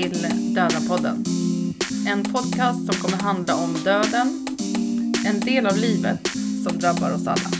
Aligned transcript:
Till 0.00 0.54
Dödarpodden. 0.54 1.24
En 2.06 2.24
podcast 2.24 2.92
som 2.92 3.02
kommer 3.02 3.22
handla 3.22 3.54
om 3.54 3.74
döden, 3.84 4.46
en 5.26 5.40
del 5.40 5.66
av 5.66 5.76
livet 5.76 6.28
som 6.64 6.78
drabbar 6.78 7.14
oss 7.14 7.26
alla. 7.26 7.50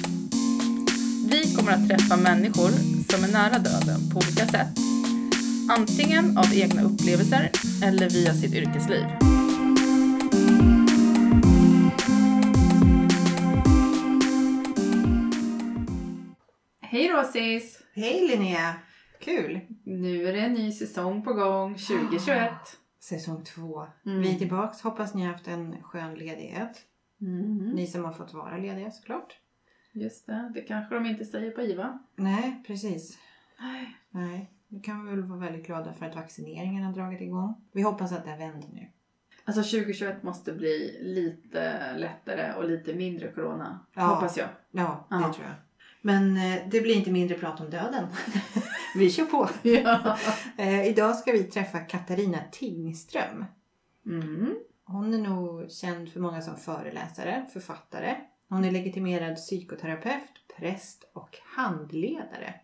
Vi 1.30 1.54
kommer 1.56 1.72
att 1.72 1.88
träffa 1.88 2.16
människor 2.16 2.70
som 3.12 3.24
är 3.24 3.28
nära 3.32 3.58
döden 3.58 4.10
på 4.10 4.16
olika 4.16 4.46
sätt. 4.46 4.78
Antingen 5.70 6.38
av 6.38 6.54
egna 6.54 6.82
upplevelser 6.82 7.50
eller 7.84 8.10
via 8.10 8.34
sitt 8.34 8.54
yrkesliv. 8.54 9.04
Hej 16.80 17.08
Rosis! 17.08 17.78
Hej 17.94 18.28
Linnea! 18.28 18.74
Kul! 19.20 19.60
Nu 19.84 20.26
är 20.28 20.32
det 20.32 20.40
en 20.40 20.52
ny 20.52 20.72
säsong 20.72 21.22
på 21.22 21.32
gång, 21.32 21.74
2021. 21.74 22.52
Säsong 23.00 23.44
två. 23.44 23.86
Mm. 24.06 24.20
Vi 24.22 24.34
är 24.34 24.38
tillbaks. 24.38 24.80
Hoppas 24.80 25.14
ni 25.14 25.22
har 25.22 25.32
haft 25.32 25.48
en 25.48 25.82
skön 25.82 26.14
ledighet. 26.14 26.78
Mm. 27.20 27.56
Ni 27.70 27.86
som 27.86 28.04
har 28.04 28.12
fått 28.12 28.34
vara 28.34 28.56
lediga 28.56 28.90
såklart. 28.90 29.36
Just 29.92 30.26
det, 30.26 30.50
det 30.54 30.60
kanske 30.60 30.94
de 30.94 31.06
inte 31.06 31.24
säger 31.24 31.50
på 31.50 31.62
IVA. 31.62 31.98
Nej, 32.16 32.62
precis. 32.66 33.18
Nej. 33.60 33.96
Nej, 34.10 34.50
nu 34.68 34.80
kan 34.80 35.04
vi 35.04 35.10
väl 35.10 35.22
vara 35.22 35.40
väldigt 35.40 35.66
glada 35.66 35.92
för 35.92 36.06
att 36.06 36.16
vaccineringen 36.16 36.84
har 36.84 36.92
dragit 36.92 37.20
igång. 37.20 37.54
Vi 37.72 37.82
hoppas 37.82 38.12
att 38.12 38.24
det 38.24 38.36
vänt 38.36 38.72
nu. 38.72 38.86
Alltså 39.44 39.62
2021 39.62 40.22
måste 40.22 40.52
bli 40.52 40.98
lite 41.00 41.92
lättare 41.96 42.52
och 42.54 42.68
lite 42.68 42.94
mindre 42.94 43.28
corona. 43.32 43.80
Ja. 43.94 44.02
Hoppas 44.02 44.36
jag. 44.36 44.48
Ja, 44.70 45.06
det 45.08 45.14
Ja. 45.16 45.32
tror 45.32 45.46
jag. 45.46 45.54
Men 46.02 46.36
eh, 46.36 46.62
det 46.70 46.80
blir 46.80 46.94
inte 46.96 47.10
mindre 47.10 47.38
prat 47.38 47.60
om 47.60 47.70
döden. 47.70 48.06
vi 48.94 49.10
kör 49.10 49.24
på. 49.24 49.48
Ja. 49.68 50.18
Eh, 50.58 50.86
idag 50.86 51.16
ska 51.16 51.32
vi 51.32 51.44
träffa 51.44 51.78
Katarina 51.78 52.38
Tingström. 52.52 53.44
Mm. 54.06 54.56
Hon 54.84 55.14
är 55.14 55.18
nog 55.18 55.70
känd 55.70 56.12
för 56.12 56.20
många 56.20 56.42
som 56.42 56.56
föreläsare, 56.56 57.46
författare. 57.52 58.16
Hon 58.48 58.64
är 58.64 58.70
legitimerad 58.70 59.36
psykoterapeut, 59.36 60.32
präst 60.56 61.10
och 61.12 61.38
handledare. 61.44 62.54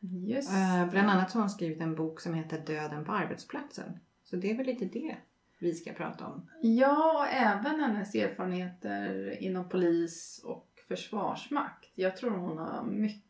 Just 0.00 0.50
Eh, 0.52 0.90
Bland 0.90 1.10
annat 1.10 1.32
har 1.32 1.40
hon 1.40 1.50
skrivit 1.50 1.80
en 1.80 1.94
bok 1.94 2.20
som 2.20 2.34
heter 2.34 2.58
Döden 2.58 3.04
på 3.04 3.12
arbetsplatsen. 3.12 3.98
Så 4.24 4.36
det 4.36 4.50
är 4.50 4.56
väl 4.56 4.66
lite 4.66 4.84
det 4.84 5.16
vi 5.58 5.74
ska 5.74 5.92
prata 5.92 6.26
om. 6.26 6.50
Ja, 6.62 7.20
och 7.20 7.34
även 7.34 7.80
hennes 7.80 8.14
erfarenheter 8.14 9.30
inom 9.42 9.68
polis 9.68 10.40
och 10.44 10.68
försvarsmakt. 10.88 11.90
Jag 11.94 12.16
tror 12.16 12.30
hon 12.30 12.58
har 12.58 12.84
mycket 12.84 13.25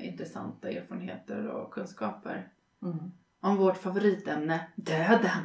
intressanta 0.00 0.70
erfarenheter 0.70 1.46
och 1.46 1.70
kunskaper 1.74 2.48
Mm. 2.82 3.12
om 3.40 3.56
vårt 3.56 3.76
favoritämne, 3.76 4.66
döden. 4.74 5.44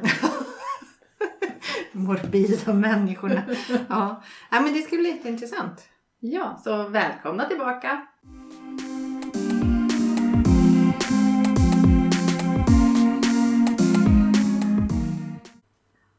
Morbida 1.92 2.72
människorna. 2.72 3.42
ja. 3.88 4.22
ja, 4.50 4.60
men 4.60 4.72
det 4.72 4.78
ska 4.82 4.96
bli 4.96 5.08
jätteintressant. 5.08 5.88
Ja, 6.18 6.60
så 6.64 6.88
välkomna 6.88 7.44
tillbaka! 7.44 8.06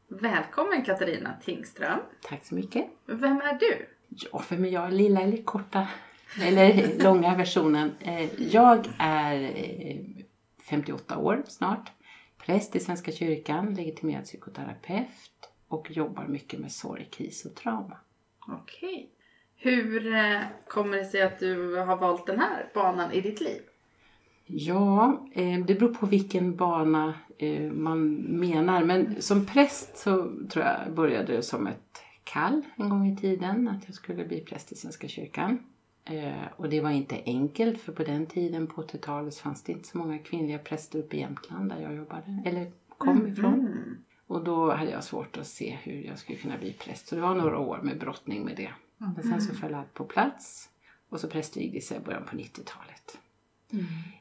Välkommen 0.08 0.82
Katarina 0.84 1.34
Tingström. 1.44 1.98
Tack 2.22 2.44
så 2.44 2.54
mycket. 2.54 2.86
Vem 3.06 3.40
är 3.40 3.58
du? 3.58 3.86
Ja, 4.08 4.38
för 4.38 4.56
mig 4.56 4.72
jag 4.72 4.92
lilla 4.92 5.20
eller 5.20 5.42
korta 5.42 5.88
eller 6.40 6.98
långa 7.02 7.36
versionen. 7.36 7.92
Eh, 8.00 8.42
Jag 8.42 8.86
är 8.98 9.40
eh, 9.42 9.96
58 10.70 11.18
år 11.18 11.42
snart. 11.46 11.92
Präst 12.38 12.76
i 12.76 12.80
Svenska 12.80 13.12
kyrkan, 13.12 13.74
legitimerad 13.74 14.24
psykoterapeut 14.24 15.50
och 15.68 15.90
jobbar 15.90 16.26
mycket 16.26 16.60
med 16.60 16.72
sorg, 16.72 17.08
kris 17.10 17.44
och 17.44 17.54
trauma. 17.54 17.96
Okej. 18.48 19.10
Hur 19.56 20.14
eh, 20.14 20.40
kommer 20.68 20.96
det 20.96 21.04
sig 21.04 21.22
att 21.22 21.38
du 21.38 21.76
har 21.76 21.96
valt 21.96 22.26
den 22.26 22.38
här 22.38 22.70
banan 22.74 23.12
i 23.12 23.20
ditt 23.20 23.40
liv? 23.40 23.60
Ja, 24.46 25.26
eh, 25.32 25.58
det 25.66 25.74
beror 25.74 25.94
på 25.94 26.06
vilken 26.06 26.56
bana 26.56 27.14
eh, 27.38 27.62
man 27.72 28.14
menar. 28.14 28.84
Men 28.84 29.22
som 29.22 29.46
präst 29.46 29.96
så 29.98 30.32
tror 30.50 30.64
jag 30.64 30.94
började 30.94 31.32
det 31.36 31.42
som 31.42 31.66
ett 31.66 32.02
kall 32.24 32.62
en 32.76 32.88
gång 32.88 33.06
i 33.12 33.16
tiden. 33.16 33.68
Att 33.68 33.82
jag 33.86 33.94
skulle 33.94 34.24
bli 34.24 34.40
präst 34.40 34.72
i 34.72 34.74
Svenska 34.76 35.08
kyrkan. 35.08 35.58
Eh, 36.08 36.46
Och 36.56 36.68
det 36.68 36.80
var 36.80 36.90
inte 36.90 37.22
enkelt 37.26 37.80
för 37.80 37.92
på 37.92 38.02
den 38.04 38.26
tiden 38.26 38.66
på 38.66 38.82
80-talet 38.82 39.36
fanns 39.36 39.62
det 39.62 39.72
inte 39.72 39.88
så 39.88 39.98
många 39.98 40.18
kvinnliga 40.18 40.58
präster 40.58 40.98
uppe 40.98 41.16
i 41.16 41.20
Jämtland 41.20 41.68
där 41.70 41.80
jag 41.80 41.94
jobbade. 41.94 42.42
Eller 42.46 42.72
kom 42.98 43.26
ifrån. 43.26 43.54
Mm. 43.54 43.96
Och 44.26 44.44
då 44.44 44.72
hade 44.72 44.90
jag 44.90 45.04
svårt 45.04 45.36
att 45.36 45.46
se 45.46 45.78
hur 45.82 46.02
jag 46.02 46.18
skulle 46.18 46.38
kunna 46.38 46.58
bli 46.58 46.72
präst. 46.72 47.06
Så 47.06 47.14
det 47.14 47.20
var 47.20 47.34
några 47.34 47.58
år 47.58 47.80
med 47.82 47.98
brottning 47.98 48.44
med 48.44 48.56
det. 48.56 48.70
Men 48.98 49.22
sen 49.22 49.40
så 49.40 49.54
föll 49.54 49.74
allt 49.74 49.94
på 49.94 50.04
plats. 50.04 50.68
Och 51.08 51.20
så 51.20 51.28
prästvigdes 51.28 51.90
jag 51.90 52.00
i 52.00 52.04
början 52.04 52.24
på 52.24 52.36
90-talet. 52.36 53.18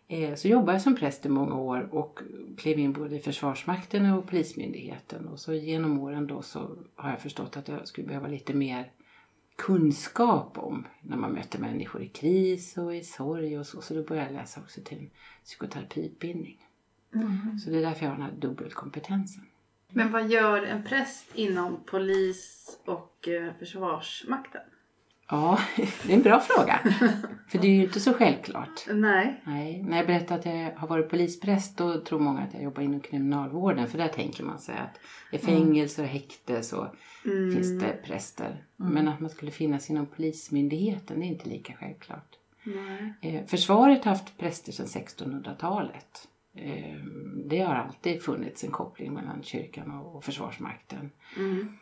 Eh, 0.07 0.35
Så 0.35 0.47
jobbade 0.47 0.71
jag 0.71 0.81
som 0.81 0.95
präst 0.95 1.25
i 1.25 1.29
många 1.29 1.55
år 1.55 1.89
och 1.95 2.19
klev 2.57 2.79
in 2.79 2.93
både 2.93 3.15
i 3.15 3.19
Försvarsmakten 3.19 4.11
och 4.13 4.27
Polismyndigheten. 4.27 5.27
Och 5.27 5.39
så 5.39 5.53
genom 5.53 5.99
åren 5.99 6.27
då 6.27 6.41
så 6.41 6.69
har 6.95 7.09
jag 7.09 7.19
förstått 7.21 7.57
att 7.57 7.67
jag 7.67 7.87
skulle 7.87 8.07
behöva 8.07 8.27
lite 8.27 8.53
mer 8.53 8.91
kunskap 9.57 10.57
om 10.57 10.87
när 11.01 11.17
man 11.17 11.31
möter 11.31 11.59
människor 11.59 12.03
i 12.03 12.07
kris 12.07 12.77
och 12.77 12.95
i 12.95 13.03
sorg 13.03 13.59
och 13.59 13.67
så. 13.67 13.81
Så 13.81 13.93
då 13.93 14.03
började 14.03 14.27
jag 14.27 14.39
läsa 14.39 14.61
också 14.61 14.81
till 14.81 14.97
en 14.97 15.09
psykoterapiutbildning. 15.43 16.67
Mm. 17.15 17.59
Så 17.59 17.69
det 17.69 17.77
är 17.77 17.81
därför 17.81 18.03
jag 18.05 18.11
har 18.11 18.17
den 18.17 18.25
här 18.25 18.35
dubbelkompetensen. 18.37 19.43
Men 19.89 20.11
vad 20.11 20.27
gör 20.29 20.63
en 20.63 20.83
präst 20.83 21.35
inom 21.35 21.83
polis 21.85 22.69
och 22.85 23.27
eh, 23.27 23.53
försvarsmakten? 23.59 24.61
Ja, 25.29 25.59
det 26.03 26.11
är 26.13 26.15
en 26.17 26.21
bra 26.23 26.39
fråga. 26.39 26.79
För 27.47 27.57
det 27.59 27.67
är 27.67 27.71
ju 27.71 27.83
inte 27.83 27.99
så 27.99 28.13
självklart. 28.13 28.85
Nej. 28.93 29.41
Nej, 29.45 29.83
när 29.83 29.97
jag 29.97 30.07
berättar 30.07 30.35
att 30.39 30.45
jag 30.45 30.71
har 30.75 30.87
varit 30.87 31.09
polispräst 31.09 31.77
då 31.77 32.01
tror 32.01 32.19
många 32.19 32.41
att 32.41 32.53
jag 32.53 32.63
jobbar 32.63 32.81
inom 32.83 32.99
kriminalvården. 32.99 33.87
För 33.87 33.97
där 33.97 34.07
tänker 34.07 34.43
man 34.43 34.59
sig 34.59 34.75
att 34.77 34.99
i 35.31 35.37
fängelser 35.37 36.03
och 36.03 36.09
häkte 36.09 36.63
så 36.63 36.93
Mm. 37.25 37.55
finns 37.55 37.79
det 37.79 38.01
präster. 38.03 38.63
Men 38.75 39.07
att 39.07 39.19
man 39.19 39.29
skulle 39.29 39.51
finnas 39.51 39.89
inom 39.89 40.05
polismyndigheten 40.05 41.19
det 41.19 41.25
är 41.25 41.27
inte 41.27 41.49
lika 41.49 41.73
självklart. 41.73 42.27
Nej. 42.63 43.13
Eh, 43.21 43.45
försvaret 43.45 44.03
har 44.05 44.11
haft 44.11 44.37
präster 44.37 44.71
sedan 44.71 44.85
1600-talet. 44.85 46.27
Eh, 46.55 46.95
det 47.45 47.59
har 47.59 47.75
alltid 47.75 48.21
funnits 48.23 48.63
en 48.63 48.71
koppling 48.71 49.13
mellan 49.13 49.43
kyrkan 49.43 49.91
och, 49.91 50.15
och 50.15 50.23
försvarsmakten. 50.23 51.11
Mm. 51.37 51.77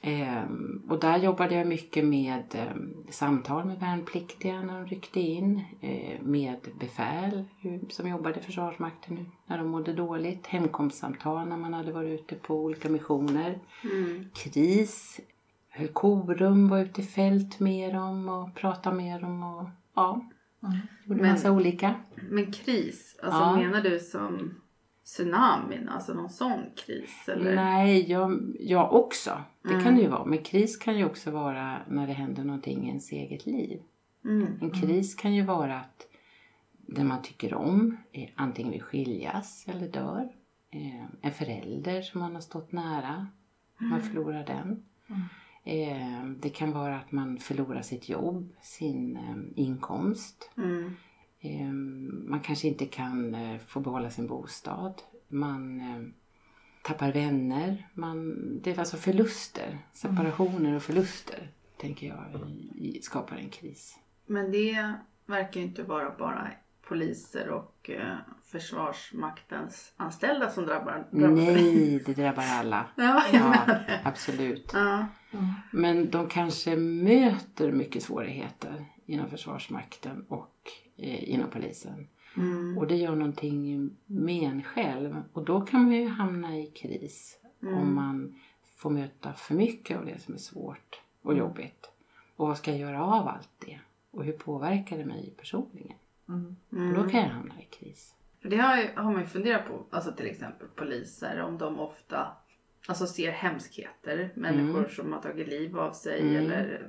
Ehm, 0.00 0.82
och 0.88 1.00
där 1.00 1.16
jobbade 1.18 1.54
jag 1.54 1.66
mycket 1.66 2.04
med 2.04 2.42
ehm, 2.54 2.94
samtal 3.10 3.64
med 3.64 3.80
värnpliktiga 3.80 4.60
när 4.62 4.80
de 4.80 4.86
ryckte 4.86 5.20
in. 5.20 5.62
Eh, 5.80 6.20
med 6.22 6.56
befäl 6.80 7.44
som 7.90 8.08
jobbade 8.08 8.40
i 8.40 8.42
Försvarsmakten 8.42 9.14
nu 9.14 9.24
när 9.46 9.58
de 9.58 9.66
mådde 9.68 9.92
dåligt. 9.92 10.46
Hemkomstsamtal 10.46 11.48
när 11.48 11.56
man 11.56 11.74
hade 11.74 11.92
varit 11.92 12.20
ute 12.20 12.34
på 12.34 12.54
olika 12.64 12.88
missioner. 12.88 13.58
Mm. 13.84 14.24
Kris. 14.34 15.20
Höll 15.70 15.88
korum, 15.88 16.68
var 16.68 16.78
ute 16.78 17.00
i 17.00 17.04
fält 17.04 17.60
med 17.60 17.94
dem 17.94 18.28
och 18.28 18.54
pratade 18.54 18.96
med 18.96 19.20
dem. 19.20 19.42
Och, 19.42 19.68
ja, 19.94 20.24
gjorde 21.04 21.22
Men- 21.22 21.30
massa 21.32 21.52
olika. 21.52 21.94
Men 22.30 22.52
kris, 22.52 23.16
alltså 23.22 23.40
Ja. 23.40 23.56
menar 23.56 23.80
du 23.80 23.98
som 24.00 24.54
tsunamin, 25.14 25.88
alltså 25.88 26.14
någon 26.14 26.30
sån 26.30 26.60
kris? 26.76 27.28
Eller? 27.28 27.54
Nej, 27.54 28.10
jag, 28.10 28.56
jag 28.60 28.92
också. 28.92 29.42
Det 29.62 29.68
Mm. 29.72 29.84
kan 29.84 29.94
det 29.94 30.00
ju 30.00 30.08
vara. 30.08 30.24
Men 30.24 30.38
kris 30.42 30.76
kan 30.76 30.98
ju 30.98 31.04
också 31.04 31.30
vara 31.30 31.78
när 31.88 32.06
det 32.06 32.12
händer 32.12 32.44
någonting 32.44 32.84
i 32.84 32.88
ens 32.88 33.12
eget 33.12 33.46
liv. 33.46 33.80
Mm. 34.24 34.58
En 34.60 34.70
kris 34.70 35.14
kan 35.14 35.34
ju 35.34 35.42
vara 35.42 35.76
att 35.80 36.06
den 36.72 37.06
man 37.06 37.22
tycker 37.22 37.54
om 37.54 37.96
är 38.12 38.32
antingen 38.36 38.72
vill 38.72 38.82
skiljas 38.82 39.64
eller 39.68 39.88
dör. 39.88 40.28
Eh, 40.70 41.04
en 41.20 41.32
förälder 41.32 42.02
som 42.02 42.20
man 42.20 42.34
har 42.34 42.40
stått 42.40 42.72
nära, 42.72 43.26
man 43.78 44.02
förlorar 44.02 44.44
den. 44.46 44.82
Eh, 45.64 46.24
det 46.40 46.48
kan 46.50 46.72
vara 46.72 46.96
att 46.96 47.12
man 47.12 47.38
förlorar 47.38 47.82
sitt 47.82 48.08
jobb, 48.08 48.52
sin 48.62 49.16
eh, 49.16 49.62
inkomst. 49.64 50.50
Mm. 50.56 50.96
Eh, 51.40 51.72
man 52.28 52.40
kanske 52.40 52.68
inte 52.68 52.86
kan 52.86 53.34
eh, 53.34 53.58
få 53.66 53.80
behålla 53.80 54.10
sin 54.10 54.26
bostad. 54.26 54.94
Man 55.28 55.80
eh, 55.80 56.02
tappar 56.82 57.12
vänner. 57.12 57.88
Man, 57.94 58.36
det 58.62 58.70
är 58.70 58.78
alltså 58.78 58.96
förluster, 58.96 59.78
separationer 59.92 60.76
och 60.76 60.82
förluster 60.82 61.50
tänker 61.76 62.06
jag 62.06 62.40
skapar 63.02 63.36
en 63.36 63.50
kris. 63.50 63.98
Men 64.26 64.52
det 64.52 64.94
verkar 65.26 65.60
ju 65.60 65.66
inte 65.66 65.82
vara 65.82 66.14
bara 66.18 66.50
poliser 66.88 67.48
och 67.48 67.90
eh, 67.90 68.16
Försvarsmaktens 68.44 69.92
anställda 69.96 70.50
som 70.50 70.66
drabbar, 70.66 71.06
drabbas. 71.10 71.38
Nej, 71.38 72.02
det 72.06 72.14
drabbar 72.14 72.42
alla. 72.42 72.86
Ja, 72.96 73.22
Ja, 73.32 73.64
absolut. 74.04 74.70
Ja. 74.74 75.06
Men 75.70 76.10
de 76.10 76.28
kanske 76.28 76.76
möter 76.76 77.72
mycket 77.72 78.02
svårigheter 78.02 78.84
inom 79.06 79.30
Försvarsmakten 79.30 80.24
och 80.28 80.54
eh, 80.98 81.30
inom 81.32 81.50
polisen. 81.50 82.08
Och 82.78 82.86
det 82.86 82.96
gör 82.96 83.14
någonting 83.14 83.90
med 84.06 84.42
en 84.42 84.62
själv. 84.62 85.22
Och 85.32 85.44
då 85.44 85.60
kan 85.60 85.82
man 85.82 85.92
ju 85.92 86.08
hamna 86.08 86.58
i 86.58 86.66
kris 86.66 87.38
om 87.60 87.94
man 87.94 88.34
får 88.76 88.90
möta 88.90 89.32
för 89.32 89.54
mycket 89.54 89.98
av 89.98 90.06
det 90.06 90.18
som 90.18 90.34
är 90.34 90.38
svårt 90.38 91.00
och 91.22 91.36
jobbigt. 91.36 91.90
Och 92.36 92.48
vad 92.48 92.58
ska 92.58 92.70
jag 92.70 92.80
göra 92.80 93.04
av 93.04 93.28
allt 93.28 93.48
det? 93.58 93.80
Och 94.10 94.24
hur 94.24 94.32
påverkar 94.32 94.98
det 94.98 95.04
mig 95.04 95.34
personligen? 95.36 95.96
Och 96.70 96.94
då 96.94 97.10
kan 97.10 97.20
jag 97.20 97.28
hamna 97.28 97.54
i 97.60 97.64
kris. 97.64 98.14
För 98.42 98.48
det 98.48 98.56
har, 98.56 99.02
har 99.02 99.12
man 99.12 99.20
ju 99.20 99.26
funderat 99.26 99.66
på, 99.66 99.84
alltså 99.90 100.12
till 100.12 100.26
exempel 100.26 100.68
poliser, 100.68 101.40
om 101.42 101.58
de 101.58 101.78
ofta 101.80 102.28
alltså 102.88 103.06
ser 103.06 103.30
hemskheter, 103.30 104.30
människor 104.34 104.88
som 104.88 105.12
har 105.12 105.20
tagit 105.20 105.48
liv 105.48 105.78
av 105.78 105.92
sig 105.92 106.20
Mm. 106.20 106.36
eller 106.36 106.88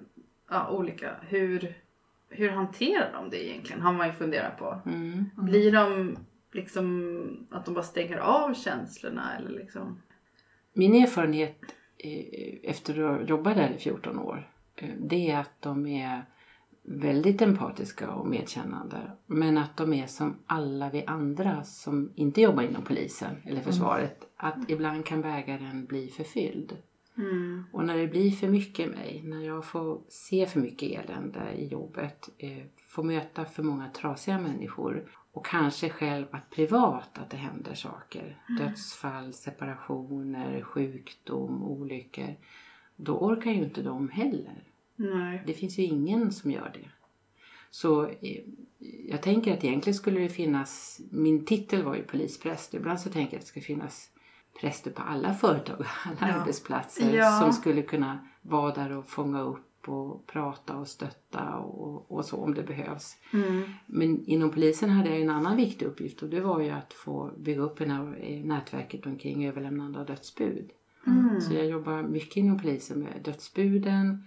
ja, 0.49 0.69
olika. 0.69 1.15
Hur, 1.27 1.73
hur 2.29 2.49
hanterar 2.49 3.13
de 3.13 3.29
det 3.29 3.49
egentligen? 3.49 3.81
Har 3.81 3.93
man 3.93 4.07
ju 4.07 4.13
funderat 4.13 4.57
på. 4.57 4.81
Mm. 4.85 5.25
Blir 5.35 5.71
de 5.71 6.17
liksom 6.51 7.47
att 7.51 7.65
de 7.65 7.73
bara 7.73 7.83
stänger 7.83 8.17
av 8.17 8.53
känslorna 8.53 9.37
eller 9.37 9.49
liksom? 9.49 10.01
Min 10.73 10.95
erfarenhet 10.95 11.61
eh, 11.97 12.69
efter 12.69 13.03
att 13.03 13.19
ha 13.19 13.27
jobbat 13.27 13.55
där 13.55 13.69
i 13.69 13.77
14 13.77 14.19
år 14.19 14.51
eh, 14.75 14.89
det 14.99 15.31
är 15.31 15.39
att 15.39 15.61
de 15.61 15.87
är 15.87 16.25
väldigt 16.83 17.41
empatiska 17.41 18.09
och 18.09 18.27
medkännande. 18.27 19.11
Men 19.25 19.57
att 19.57 19.77
de 19.77 19.93
är 19.93 20.07
som 20.07 20.35
alla 20.45 20.89
vi 20.89 21.05
andra 21.05 21.63
som 21.63 22.11
inte 22.15 22.41
jobbar 22.41 22.63
inom 22.63 22.83
polisen 22.83 23.35
eller 23.45 23.61
försvaret. 23.61 24.25
Att 24.37 24.69
ibland 24.69 25.05
kan 25.05 25.21
bägaren 25.21 25.85
bli 25.85 26.07
förfylld. 26.07 26.77
Och 27.71 27.85
när 27.85 27.97
det 27.97 28.07
blir 28.07 28.31
för 28.31 28.47
mycket 28.47 28.89
mig, 28.89 29.21
när 29.25 29.41
jag 29.41 29.65
får 29.65 30.01
se 30.07 30.45
för 30.45 30.59
mycket 30.59 30.91
elände 30.91 31.53
i 31.57 31.67
jobbet, 31.67 32.29
eh, 32.37 32.63
får 32.87 33.03
möta 33.03 33.45
för 33.45 33.63
många 33.63 33.89
trasiga 33.89 34.39
människor 34.39 35.11
och 35.31 35.45
kanske 35.45 35.89
själv 35.89 36.25
att 36.31 36.49
privat 36.49 37.17
att 37.17 37.29
det 37.29 37.37
händer 37.37 37.73
saker. 37.73 38.41
Dödsfall, 38.59 39.33
separationer, 39.33 40.61
sjukdom, 40.61 41.63
olyckor. 41.63 42.35
Då 42.95 43.17
orkar 43.17 43.51
ju 43.51 43.63
inte 43.63 43.81
de 43.81 44.09
heller. 44.09 44.63
Nej. 44.95 45.43
Det 45.47 45.53
finns 45.53 45.79
ju 45.79 45.83
ingen 45.83 46.31
som 46.31 46.51
gör 46.51 46.71
det. 46.73 46.89
Så 47.69 48.05
eh, 48.05 48.43
jag 49.07 49.21
tänker 49.21 49.53
att 49.53 49.63
egentligen 49.63 49.95
skulle 49.95 50.19
det 50.19 50.29
finnas, 50.29 51.01
min 51.11 51.45
titel 51.45 51.83
var 51.83 51.95
ju 51.95 52.03
polispräst. 52.03 52.73
Ibland 52.73 52.99
så 52.99 53.09
tänker 53.09 53.33
jag 53.33 53.39
att 53.39 53.45
det 53.45 53.47
ska 53.47 53.61
finnas 53.61 54.11
präster 54.61 54.91
på 54.91 55.01
alla 55.01 55.33
företag 55.33 55.79
och 55.79 55.85
alla 56.05 56.17
Ja. 56.33 56.35
arbetsplatser 56.41 57.15
Ja. 57.17 57.39
som 57.41 57.53
skulle 57.53 57.81
kunna 57.81 58.19
vara 58.41 58.73
där 58.73 58.97
och 58.97 59.09
fånga 59.09 59.41
upp 59.41 59.65
och 59.89 60.27
prata 60.27 60.77
och 60.77 60.87
stötta 60.87 61.55
och, 61.57 62.11
och 62.11 62.25
så 62.25 62.37
om 62.43 62.53
det 62.53 62.63
behövs. 62.63 63.17
Mm. 63.33 63.63
Men 63.85 64.25
inom 64.25 64.51
polisen 64.51 64.89
hade 64.89 65.09
jag 65.09 65.21
en 65.21 65.29
annan 65.29 65.57
viktig 65.57 65.85
uppgift 65.85 66.21
och 66.23 66.29
det 66.29 66.41
var 66.41 66.59
ju 66.61 66.69
att 66.69 66.93
få 66.93 67.31
bygga 67.37 67.61
upp 67.61 67.77
det 67.77 67.89
här 67.89 68.17
eh, 68.21 68.45
nätverket 68.45 69.05
omkring 69.05 69.45
överlämnande 69.47 69.99
av 69.99 70.05
dödsbud. 70.05 70.69
Mm. 71.07 71.41
Så 71.41 71.53
jag 71.53 71.65
jobbar 71.65 72.01
mycket 72.03 72.37
inom 72.37 72.59
polisen 72.59 72.99
med 72.99 73.21
dödsbuden, 73.23 74.23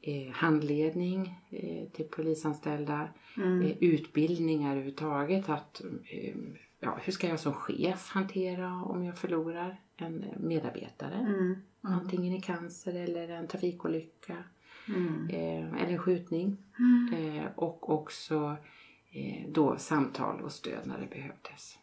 eh, 0.00 0.32
handledning 0.32 1.38
eh, 1.50 1.88
till 1.92 2.04
polisanställda, 2.04 3.08
Mm. 3.36 3.62
eh, 3.62 3.76
utbildningar 3.80 4.70
överhuvudtaget. 4.70 5.48
Att, 5.48 5.80
ja, 6.80 6.98
hur 7.02 7.12
ska 7.12 7.28
jag 7.28 7.40
som 7.40 7.52
chef 7.52 8.10
hantera 8.10 8.74
om 8.82 9.04
jag 9.04 9.18
förlorar 9.18 9.80
en 9.96 10.24
medarbetare? 10.36 11.14
Mm. 11.14 11.56
Antingen 11.82 12.32
i 12.32 12.40
cancer 12.40 12.94
eller 12.94 13.28
en 13.28 13.46
trafikolycka 13.48 14.36
Mm. 14.88 15.28
eh, 15.30 15.82
eller 15.82 15.92
en 15.92 15.98
skjutning. 15.98 16.56
Eh, 17.14 17.44
och 17.56 17.90
också 17.90 18.56
eh, 19.10 19.48
då 19.50 19.78
samtal 19.78 20.40
och 20.42 20.52
stöd 20.52 20.86
när 20.86 20.98
det 21.00 21.06
behövdes. 21.06 21.78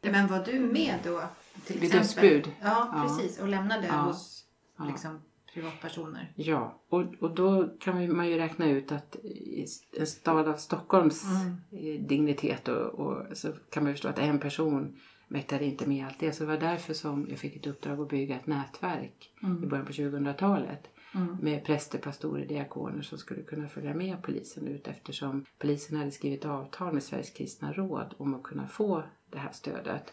Men 0.00 0.26
var 0.26 0.44
du 0.44 0.60
med 0.60 0.94
då? 1.04 1.22
Till 1.66 1.80
Vid 1.80 1.94
exempel? 1.94 2.30
dödsbud? 2.32 2.52
Ja, 2.62 3.04
precis. 3.06 3.40
Och 3.40 3.48
lämnade 3.48 3.86
Ja. 3.86 3.92
hos 3.94 4.44
liksom, 4.88 5.20
privatpersoner. 5.56 6.32
Ja, 6.34 6.82
och, 6.88 7.02
och 7.20 7.34
då 7.34 7.68
kan 7.80 8.16
man 8.16 8.28
ju 8.28 8.36
räkna 8.36 8.70
ut 8.70 8.92
att 8.92 9.16
i 9.24 9.66
en 9.98 10.06
stad 10.06 10.48
av 10.48 10.54
Stockholms 10.54 11.24
eh, 11.72 12.06
dignitet 12.06 12.68
och, 12.68 12.76
och 12.76 13.36
så 13.36 13.48
kan 13.70 13.84
man 13.84 13.92
förstå 13.92 14.08
att 14.08 14.18
en 14.18 14.38
person 14.38 14.96
mäktade 15.28 15.64
inte 15.64 15.88
med 15.88 16.06
allt 16.06 16.20
det. 16.20 16.32
Så 16.32 16.44
det 16.44 16.50
var 16.50 16.58
därför 16.58 16.94
som 16.94 17.26
jag 17.30 17.38
fick 17.38 17.56
ett 17.56 17.66
uppdrag 17.66 18.00
att 18.00 18.08
bygga 18.08 18.36
ett 18.36 18.46
nätverk 18.46 19.30
i 19.62 19.66
början 19.66 19.86
på 19.86 19.92
2000-talet. 19.92 20.90
Med 21.40 21.64
präster, 21.64 21.98
pastorer, 21.98 22.46
diakoner 22.46 23.02
som 23.02 23.18
skulle 23.18 23.42
kunna 23.42 23.68
följa 23.68 23.94
med 23.94 24.22
polisen 24.22 24.68
ut 24.68 24.88
eftersom 24.88 25.44
polisen 25.58 25.98
hade 25.98 26.10
skrivit 26.10 26.44
avtal 26.44 26.92
med 26.92 27.02
Sveriges 27.02 27.30
kristna 27.30 27.72
råd 27.72 28.14
om 28.18 28.34
att 28.34 28.42
kunna 28.42 28.68
få 28.68 29.02
det 29.30 29.38
här 29.38 29.52
stödet. 29.52 30.12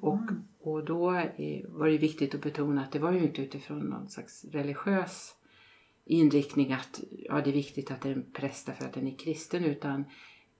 Och, 0.00 0.20
och 0.60 0.84
då 0.84 1.10
var 1.68 1.88
det 1.88 1.98
viktigt 1.98 2.34
att 2.34 2.42
betona 2.42 2.82
att 2.82 2.92
det 2.92 2.98
var 2.98 3.12
ju 3.12 3.22
inte 3.22 3.42
utifrån 3.42 3.78
någon 3.78 4.08
slags 4.08 4.44
religiös 4.44 5.34
inriktning 6.04 6.72
att 6.72 7.00
ja, 7.10 7.40
det 7.44 7.50
är 7.50 7.54
viktigt 7.54 7.90
att 7.90 8.04
en 8.04 8.32
präst 8.32 8.64
för 8.64 8.84
att 8.84 8.92
den 8.92 9.06
är 9.06 9.18
kristen 9.18 9.64
utan 9.64 10.04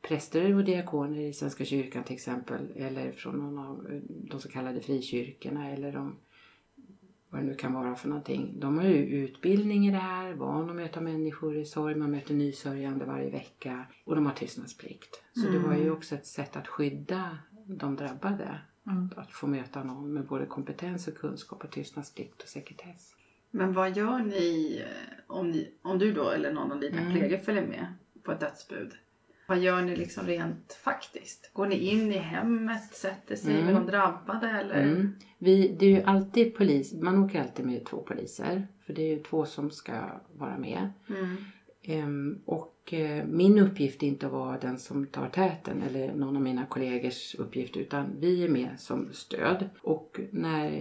präster 0.03 0.55
och 0.55 0.65
diakoner 0.65 1.21
i 1.21 1.33
Svenska 1.33 1.65
kyrkan 1.65 2.05
till 2.05 2.15
exempel 2.15 2.73
eller 2.77 3.13
från 3.13 3.39
någon 3.39 3.59
av 3.59 4.03
de 4.09 4.41
så 4.41 4.49
kallade 4.49 4.81
frikyrkorna 4.81 5.71
eller 5.71 5.93
de, 5.93 6.17
vad 7.31 7.41
det 7.41 7.47
nu 7.47 7.55
kan 7.55 7.73
vara 7.73 7.95
för 7.95 8.09
någonting. 8.09 8.55
De 8.61 8.79
har 8.79 8.85
ju 8.85 8.97
utbildning 8.97 9.89
i 9.89 9.91
det 9.91 9.97
här, 9.99 10.33
van 10.33 10.71
att 10.71 10.77
möta 10.77 11.01
människor 11.01 11.57
i 11.57 11.65
sorg, 11.65 11.95
man 11.95 12.11
möter 12.11 12.35
nysörjande 12.35 13.05
varje 13.05 13.31
vecka 13.31 13.85
och 14.05 14.15
de 14.15 14.27
har 14.27 14.33
tystnadsplikt. 14.33 15.23
Så 15.35 15.51
det 15.51 15.59
var 15.59 15.75
ju 15.75 15.91
också 15.91 16.15
ett 16.15 16.27
sätt 16.27 16.57
att 16.57 16.69
skydda 16.69 17.39
de 17.67 17.97
drabbade. 17.97 18.59
Att 19.17 19.33
få 19.33 19.47
möta 19.47 19.85
någon 19.85 20.13
med 20.13 20.27
både 20.27 20.47
kompetens 20.47 21.09
och 21.09 21.15
kunskap 21.15 21.65
och 21.65 21.71
tystnadsplikt 21.71 22.43
och 22.43 22.49
sekretess. 22.49 23.15
Men 23.51 23.73
vad 23.73 23.97
gör 23.97 24.19
ni 24.19 24.77
eh, 24.87 25.17
om, 25.27 25.51
ni 25.51 25.71
om 25.83 25.99
du 25.99 26.13
då 26.13 26.31
eller 26.31 26.53
någon 26.53 26.73
av 26.73 26.81
dina 26.81 27.01
Mm. 27.01 27.13
kollegor 27.13 27.39
följer 27.39 27.67
med 27.67 27.87
på 28.23 28.33
ett 28.33 28.41
dödsbud? 28.41 28.93
Vad 29.49 29.59
gör 29.59 29.83
ni 29.83 29.97
liksom 29.97 30.27
rent 30.27 30.73
faktiskt? 30.73 31.51
Går 31.53 31.67
ni 31.67 31.77
in 31.77 32.13
i 32.13 32.19
hemmet, 32.19 32.95
sätter 32.95 33.37
sig 33.37 33.65
med 33.65 33.75
de 33.75 33.87
drabbade 33.87 34.49
eller? 34.51 34.83
Mm. 34.83 35.15
Vi, 35.39 35.77
det 35.79 35.87
är 35.87 35.91
ju 35.91 36.03
alltid 36.03 36.55
polis, 36.55 36.93
man 36.93 37.25
åker 37.25 37.41
alltid 37.41 37.67
med 37.67 37.85
två 37.85 37.97
poliser. 37.97 38.67
För 38.87 38.93
det 38.93 39.03
är 39.03 39.17
ju 39.17 39.23
två 39.23 39.47
som 39.47 39.71
ska 39.71 39.93
vara 40.33 40.59
med. 40.59 40.93
Mm. 41.09 41.37
Ehm, 41.83 42.39
och 42.45 42.93
eh, 42.93 43.25
min 43.27 43.59
uppgift 43.59 44.03
är 44.03 44.07
inte 44.07 44.27
att 44.27 44.33
vara 44.33 44.59
den 44.59 44.79
som 44.79 45.07
tar 45.07 45.29
täten 45.29 45.83
eller 45.83 46.15
någon 46.15 46.37
av 46.37 46.43
mina 46.43 46.67
kollegors 46.67 47.35
uppgift 47.35 47.77
utan 47.77 48.07
vi 48.19 48.45
är 48.45 48.49
med 48.49 48.71
som 48.79 49.09
stöd. 49.13 49.69
Och 49.83 50.21
när, 50.39 50.73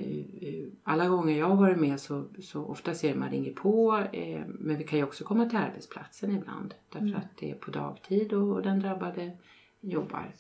eh, 0.42 0.68
alla 0.84 1.08
gånger 1.08 1.38
jag 1.38 1.46
har 1.46 1.56
varit 1.56 1.80
med 1.80 2.00
så, 2.00 2.26
så 2.40 2.66
ofta 2.66 2.94
ser 2.94 3.16
man 3.16 3.30
ringer 3.30 3.54
på 3.54 4.04
eh, 4.14 4.42
men 4.48 4.78
vi 4.78 4.84
kan 4.84 5.00
ju 5.00 5.06
också 5.06 5.24
komma 5.24 5.46
till 5.46 5.58
arbetsplatsen 5.58 6.36
ibland 6.36 6.74
därför 6.90 7.18
att 7.18 7.38
det 7.40 7.52
är 7.52 7.56
på 7.56 7.72
dagtid 7.72 8.34
och, 8.34 8.56
och 8.56 8.62
den 8.62 8.80
drabbade 8.80 9.38
jobbar. 9.82 10.36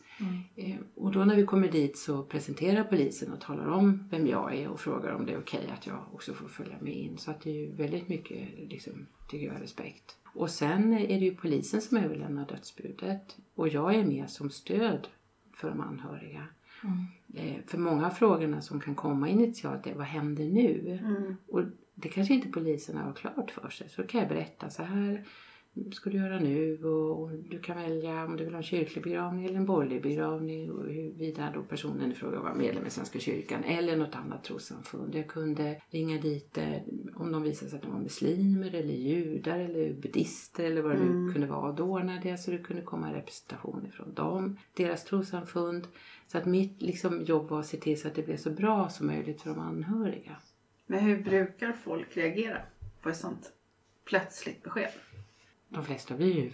Eh, 0.55 0.75
och 0.95 1.11
då 1.11 1.25
när 1.25 1.35
vi 1.35 1.45
kommer 1.45 1.71
dit 1.71 1.97
så 1.97 2.23
presenterar 2.23 2.83
polisen 2.83 3.33
och 3.33 3.41
talar 3.41 3.67
om 3.67 4.07
vem 4.11 4.27
jag 4.27 4.55
är 4.55 4.67
och 4.67 4.79
frågar 4.79 5.13
om 5.13 5.25
det 5.25 5.33
är 5.33 5.39
okej 5.39 5.73
att 5.77 5.87
jag 5.87 5.99
också 6.13 6.33
får 6.33 6.47
följa 6.47 6.75
med 6.81 6.93
in. 6.93 7.17
Så 7.17 7.31
att 7.31 7.41
det 7.41 7.49
är 7.49 7.53
ju 7.53 7.71
väldigt 7.71 8.07
mycket, 8.07 8.69
liksom, 8.69 9.07
tycker 9.29 9.47
jag, 9.47 9.61
respekt. 9.61 10.17
Och 10.35 10.49
sen 10.49 10.93
är 10.93 11.19
det 11.19 11.25
ju 11.25 11.35
polisen 11.35 11.81
som 11.81 11.97
överlämnar 11.97 12.47
dödsbudet 12.47 13.37
och 13.55 13.67
jag 13.67 13.95
är 13.95 14.05
med 14.05 14.29
som 14.29 14.49
stöd 14.49 15.07
för 15.53 15.69
de 15.69 15.81
anhöriga. 15.81 16.47
Eh, 16.83 16.89
för 17.65 17.77
många 17.77 18.05
av 18.05 18.09
frågorna 18.09 18.61
som 18.61 18.79
kan 18.79 18.95
komma 18.95 19.29
initialt 19.29 19.87
är 19.87 19.95
vad 19.95 20.05
händer 20.05 20.45
nu? 20.45 20.99
Och 21.47 21.63
det 21.95 22.09
kanske 22.09 22.33
inte 22.33 22.49
poliserna 22.49 23.01
har 23.01 23.13
klart 23.13 23.51
för 23.51 23.69
sig. 23.69 23.89
Så 23.89 24.01
då 24.01 24.07
kan 24.07 24.19
jag 24.19 24.29
berätta 24.29 24.69
så 24.69 24.83
här 24.83 25.25
ska 25.91 26.09
du 26.09 26.17
göra 26.17 26.39
nu 26.39 26.83
och, 26.83 27.21
och 27.21 27.31
du 27.31 27.59
kan 27.59 27.77
välja 27.77 28.25
om 28.25 28.37
du 28.37 28.43
vill 28.43 28.53
ha 28.53 28.57
en 28.57 28.63
kyrklig 28.63 29.03
begravning 29.03 29.45
eller 29.45 29.57
en 29.57 29.65
borgerlig 29.65 30.01
begravning 30.01 30.71
och 30.71 30.83
huruvida 30.83 31.51
då 31.53 31.63
personen 31.63 32.11
i 32.11 32.15
fråga 32.15 32.39
var 32.39 32.55
medlem 32.55 32.85
i 32.85 32.89
Svenska 32.89 33.19
kyrkan 33.19 33.63
eller 33.63 33.97
något 33.97 34.15
annat 34.15 34.43
trossamfund. 34.43 35.15
Jag 35.15 35.27
kunde 35.27 35.81
ringa 35.89 36.21
dit 36.21 36.57
eh, 36.57 36.77
om 37.15 37.31
de 37.31 37.43
visade 37.43 37.69
sig 37.69 37.77
att 37.77 37.83
de 37.83 37.93
var 37.93 37.99
muslimer 37.99 38.75
eller 38.75 38.93
judar 38.93 39.59
eller 39.59 39.93
buddhister 39.93 40.63
eller 40.63 40.81
vad 40.81 40.91
det 40.91 41.03
nu 41.03 41.33
kunde 41.33 41.47
vara. 41.47 41.71
Då 41.71 41.83
ordnade 41.83 42.29
jag 42.29 42.39
så 42.39 42.51
det 42.51 42.57
kunde 42.57 42.81
komma 42.81 43.13
representation 43.13 43.85
ifrån 43.85 44.13
dem, 44.13 44.57
deras 44.73 45.03
trossamfund. 45.03 45.87
Så 46.27 46.37
att 46.37 46.45
mitt 46.45 46.81
liksom, 46.81 47.23
jobb 47.23 47.49
var 47.49 47.59
att 47.59 47.65
se 47.65 47.77
till 47.77 48.01
så 48.01 48.07
att 48.07 48.15
det 48.15 48.25
blev 48.25 48.37
så 48.37 48.49
bra 48.49 48.89
som 48.89 49.07
möjligt 49.07 49.41
för 49.41 49.49
de 49.49 49.59
anhöriga. 49.59 50.35
Men 50.85 50.99
hur 50.99 51.23
brukar 51.23 51.73
folk 51.73 52.17
reagera 52.17 52.57
på 53.01 53.09
ett 53.09 53.17
sånt 53.17 53.51
plötsligt 54.05 54.63
besked? 54.63 54.89
De 55.69 55.83
flesta 55.83 56.15
blir 56.15 56.35
ju 56.35 56.51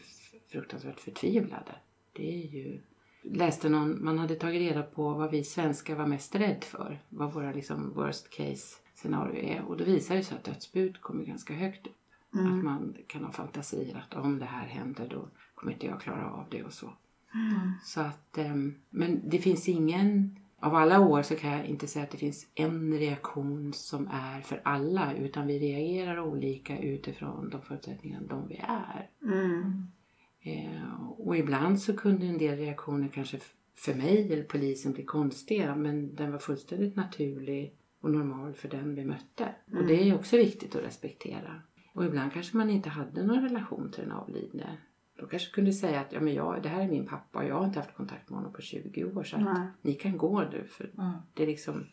fruktansvärt 0.52 1.00
förtvivlade. 1.00 1.76
Det 2.14 2.44
är 2.44 2.48
ju... 2.48 2.82
Läste 3.26 3.70
någon, 3.70 4.06
man 4.06 4.20
hade 4.20 4.36
tagit 4.36 4.62
reda 4.62 4.84
på 4.84 5.14
vad 5.14 5.32
vi 5.32 5.44
svenskar 5.44 5.96
var 5.96 6.08
mest 6.08 6.36
rädd 6.36 6.64
för. 6.64 7.00
Vad 7.10 7.34
våra 7.34 7.52
liksom 7.52 7.94
worst 7.94 8.30
case 8.30 8.76
scenario 8.96 9.44
är. 9.44 9.62
Och 9.62 9.78
då 9.78 9.84
visar 9.84 10.16
det 10.16 10.24
sig 10.24 10.38
att 10.38 10.44
dödsbud 10.44 11.02
kommer 11.02 11.24
ganska 11.24 11.54
högt 11.54 11.88
upp. 11.88 11.96
Att 12.36 12.64
man 12.64 12.98
kan 13.08 13.24
ha 13.24 13.32
fantasier 13.32 14.06
att 14.08 14.18
om 14.18 14.40
det 14.40 14.46
här 14.46 14.66
händer 14.66 15.08
då 15.10 15.28
kommer 15.56 15.74
inte 15.74 15.86
jag 15.86 16.02
klara 16.02 16.32
av 16.32 16.46
det 16.52 16.64
och 16.64 16.74
så. 16.74 16.94
Så 17.84 18.02
att, 18.02 18.38
ehm, 18.38 18.76
men 18.90 19.30
det 19.30 19.38
finns 19.38 19.70
ingen, 19.70 20.40
av 20.64 20.76
alla 20.76 21.00
år 21.00 21.22
så 21.22 21.36
kan 21.36 21.52
jag 21.52 21.66
inte 21.66 21.88
säga 21.88 22.04
att 22.04 22.12
det 22.12 22.18
finns 22.18 22.48
en 22.56 22.94
reaktion 22.94 23.74
som 23.74 24.08
är 24.12 24.42
för 24.42 24.62
alla 24.64 25.16
utan 25.16 25.48
vi 25.48 25.60
reagerar 25.60 26.20
olika 26.20 26.80
utifrån 26.80 27.50
de 27.50 27.62
förutsättningar 27.62 28.22
de 28.30 28.48
vi 28.48 28.56
är. 28.68 29.10
Mm. 29.24 29.88
Eh, 30.42 31.10
och 31.18 31.38
ibland 31.38 31.82
så 31.82 31.98
kunde 31.98 32.26
en 32.26 32.38
del 32.38 32.58
reaktioner 32.58 33.08
kanske 33.08 33.40
för 33.76 33.94
mig 33.94 34.34
eller 34.34 34.44
polisen 34.44 34.94
bli 34.94 35.04
konstiga 35.04 35.76
men 35.76 36.16
den 36.16 36.32
var 36.32 36.40
fullständigt 36.40 36.96
naturlig 36.96 37.76
och 38.02 38.12
normal 38.12 38.54
för 38.54 38.70
den 38.70 38.96
vi 38.96 39.06
mötte. 39.06 39.56
Och 39.72 39.88
det 39.88 40.10
är 40.10 40.16
också 40.16 40.38
viktigt 40.38 40.76
att 40.76 40.84
respektera. 40.84 41.62
Och 41.94 42.06
ibland 42.06 42.34
kanske 42.34 42.58
man 42.58 42.70
inte 42.70 42.90
hade 42.90 43.24
någon 43.24 43.44
relation 43.44 43.92
till 43.92 44.04
den 44.04 44.12
avlidne. 44.12 44.78
De 45.16 45.28
kanske 45.28 45.52
kunde 45.52 45.74
säga 45.74 46.00
att 46.02 46.12
ja, 46.14 46.20
men 46.20 46.34
jag, 46.34 46.64
det 46.64 46.70
här 46.70 46.82
är 46.84 46.88
min 46.88 47.08
pappa 47.08 47.40
och 47.40 47.46
jag 47.46 47.56
har 47.56 47.66
inte 47.66 47.80
haft 47.80 47.96
kontakt 47.96 48.30
med 48.30 48.38
honom 48.38 48.54
på 48.54 48.62
20 48.62 49.04
år 49.06 49.24
så 49.24 49.36
att 49.36 49.68
ni 49.82 49.94
kan 49.94 50.18
gå 50.18 50.42
nu 50.42 50.64
för 50.64 50.92
Mm. 50.98 51.12
det 51.34 51.44
är 51.44 51.48
liksom 51.48 51.86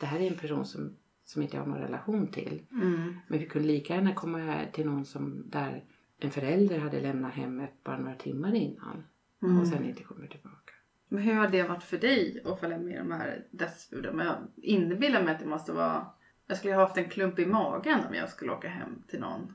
det 0.00 0.06
här 0.06 0.20
är 0.20 0.30
en 0.30 0.36
person 0.38 0.64
som, 0.64 0.96
som 1.24 1.42
inte 1.42 1.56
jag 1.56 1.62
har 1.62 1.68
någon 1.68 1.78
relation 1.80 2.26
till. 2.26 2.62
Mm. 2.72 3.16
Men 3.28 3.38
vi 3.38 3.46
kunde 3.46 3.68
lika 3.68 3.94
gärna 3.94 4.14
komma 4.14 4.58
till 4.72 4.86
någon 4.86 5.04
som 5.04 5.42
där 5.50 5.84
en 6.20 6.30
förälder 6.30 6.78
hade 6.78 7.00
lämnat 7.00 7.32
hemmet 7.32 7.84
bara 7.84 7.98
några 7.98 8.14
timmar 8.14 8.54
innan 8.54 9.04
Mm. 9.42 9.60
och 9.60 9.66
sen 9.68 9.84
inte 9.84 10.02
kommer 10.02 10.26
tillbaka. 10.26 10.72
Men 11.08 11.22
hur 11.22 11.34
har 11.34 11.48
det 11.48 11.62
varit 11.62 11.82
för 11.82 11.98
dig 11.98 12.42
att 12.44 12.60
följa 12.60 12.78
med 12.78 12.98
de 12.98 13.10
här 13.12 13.44
dödsbuden? 13.50 14.18
Jag 14.18 14.36
inbillar 14.56 15.22
mig 15.22 15.34
att 15.34 15.40
det 15.40 15.46
måste 15.46 15.72
vara... 15.72 16.06
Jag 16.46 16.56
skulle 16.56 16.74
ha 16.74 16.80
haft 16.80 16.96
en 16.96 17.08
klump 17.08 17.38
i 17.38 17.46
magen 17.46 18.00
om 18.08 18.14
jag 18.14 18.28
skulle 18.28 18.52
åka 18.52 18.68
hem 18.68 19.02
till 19.08 19.20
någon 19.20 19.52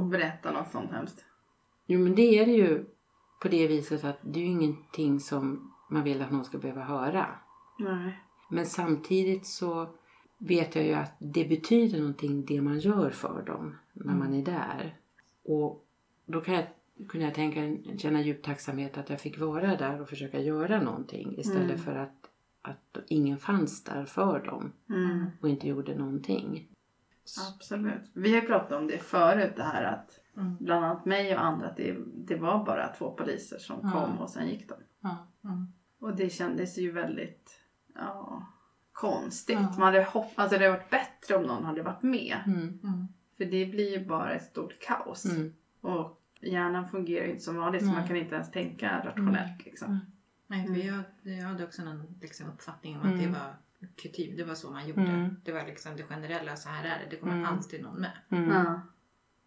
och 0.00 0.06
berätta 0.06 0.52
något 0.52 0.70
sånt 0.70 0.90
hemskt. 0.90 1.24
Jo 1.92 1.98
men 2.00 2.14
det 2.14 2.38
är 2.38 2.46
det 2.46 2.52
ju 2.52 2.84
på 3.42 3.48
det 3.48 3.66
viset 3.66 4.04
att 4.04 4.18
det 4.22 4.40
är 4.40 4.44
ju 4.44 4.50
ingenting 4.50 5.20
som 5.20 5.72
man 5.90 6.04
vill 6.04 6.22
att 6.22 6.30
någon 6.32 6.44
ska 6.44 6.58
behöva 6.58 6.82
höra. 6.82 7.26
Nej. 7.78 8.20
Men 8.50 8.66
samtidigt 8.66 9.46
så 9.46 9.88
vet 10.38 10.74
jag 10.74 10.84
ju 10.84 10.92
att 10.92 11.12
det 11.18 11.44
betyder 11.44 11.98
någonting 11.98 12.44
det 12.44 12.60
man 12.60 12.78
gör 12.78 13.10
för 13.10 13.42
dem 13.42 13.76
när 13.92 14.14
man 14.14 14.34
är 14.34 14.42
där. 14.44 14.96
Och 15.44 15.86
då 16.26 16.40
kan 16.40 16.54
jag, 16.54 16.64
kunde 17.08 17.26
jag 17.26 17.34
tänka, 17.34 17.90
känna 17.98 18.20
djup 18.22 18.42
tacksamhet 18.42 18.98
att 18.98 19.10
jag 19.10 19.20
fick 19.20 19.38
vara 19.38 19.76
där 19.76 20.00
och 20.00 20.08
försöka 20.08 20.40
göra 20.40 20.80
någonting 20.82 21.38
istället 21.38 21.70
Mm. 21.70 21.78
för 21.78 21.94
att, 21.96 22.30
att 22.62 22.96
ingen 23.08 23.38
fanns 23.38 23.84
där 23.84 24.04
för 24.04 24.38
dem 24.44 24.72
Mm. 24.90 25.26
och 25.40 25.48
inte 25.48 25.68
gjorde 25.68 25.94
någonting. 25.98 26.68
Absolut. 27.54 28.02
Vi 28.14 28.34
har 28.34 28.40
pratat 28.40 28.72
om 28.72 28.86
det 28.86 28.98
förut 28.98 29.52
det 29.56 29.62
här 29.62 29.84
att 29.84 30.20
Mm. 30.40 30.56
bland 30.60 30.84
annat 30.84 31.04
mig 31.04 31.34
och 31.36 31.44
andra 31.44 31.66
att 31.66 31.76
det, 31.76 31.96
det 32.14 32.36
var 32.36 32.64
bara 32.64 32.88
två 32.88 33.10
poliser 33.10 33.58
som 33.58 33.80
Ja. 33.82 33.90
kom 33.90 34.18
och 34.18 34.30
sen 34.30 34.48
gick 34.48 34.68
de. 34.68 34.74
Ja. 35.00 35.26
Mm. 35.44 35.72
Och 36.00 36.16
det 36.16 36.30
kändes 36.30 36.78
ju 36.78 36.90
väldigt 36.92 37.60
ja, 37.94 38.46
konstigt. 38.92 39.58
Ja. 39.60 39.74
Man 39.78 39.82
hade 39.82 40.02
hopp- 40.04 40.32
alltså 40.34 40.58
det 40.58 40.64
hade 40.64 40.78
varit 40.78 40.90
bättre 40.90 41.34
om 41.36 41.42
någon 41.42 41.64
hade 41.64 41.82
varit 41.82 42.02
med. 42.02 42.36
Mm. 42.46 42.58
Mm. 42.84 43.06
För 43.36 43.44
det 43.44 43.66
blir 43.66 43.98
ju 43.98 44.06
bara 44.06 44.30
ett 44.32 44.44
stort 44.44 44.80
kaos. 44.80 45.24
Mm. 45.24 45.52
Och 45.80 46.22
hjärnan 46.40 46.88
fungerar 46.88 47.24
ju 47.24 47.30
inte 47.30 47.44
som 47.44 47.56
vanligt 47.56 47.82
så 47.86 47.88
man 47.92 48.06
kan 48.06 48.16
inte 48.16 48.34
ens 48.34 48.50
tänka 48.50 49.02
rationellt. 49.04 49.64
Liksom. 49.64 49.88
Mm. 49.88 50.00
Nej, 50.46 50.66
för 50.66 50.74
Mm. 50.74 50.86
jag, 50.86 51.36
jag 51.38 51.44
hade 51.48 51.64
också 51.64 51.84
någon 51.84 52.18
liksom, 52.20 52.48
uppfattning 52.48 52.96
om 52.96 53.02
att 53.02 53.18
det 53.18 53.24
Mm. 53.24 53.32
var 53.32 53.54
kutym. 53.96 54.36
Det 54.36 54.44
var 54.44 54.54
så 54.54 54.70
man 54.70 54.88
gjorde. 54.88 55.02
Mm. 55.02 55.36
Det 55.44 55.52
var 55.52 55.64
liksom 55.66 55.96
det 55.96 56.02
generella, 56.02 56.56
så 56.56 56.68
här 56.68 56.84
är 56.84 56.98
det. 57.04 57.06
Det 57.10 57.16
kommer 57.16 57.34
Mm. 57.34 57.46
alltid 57.46 57.82
någon 57.82 58.00
med. 58.00 58.10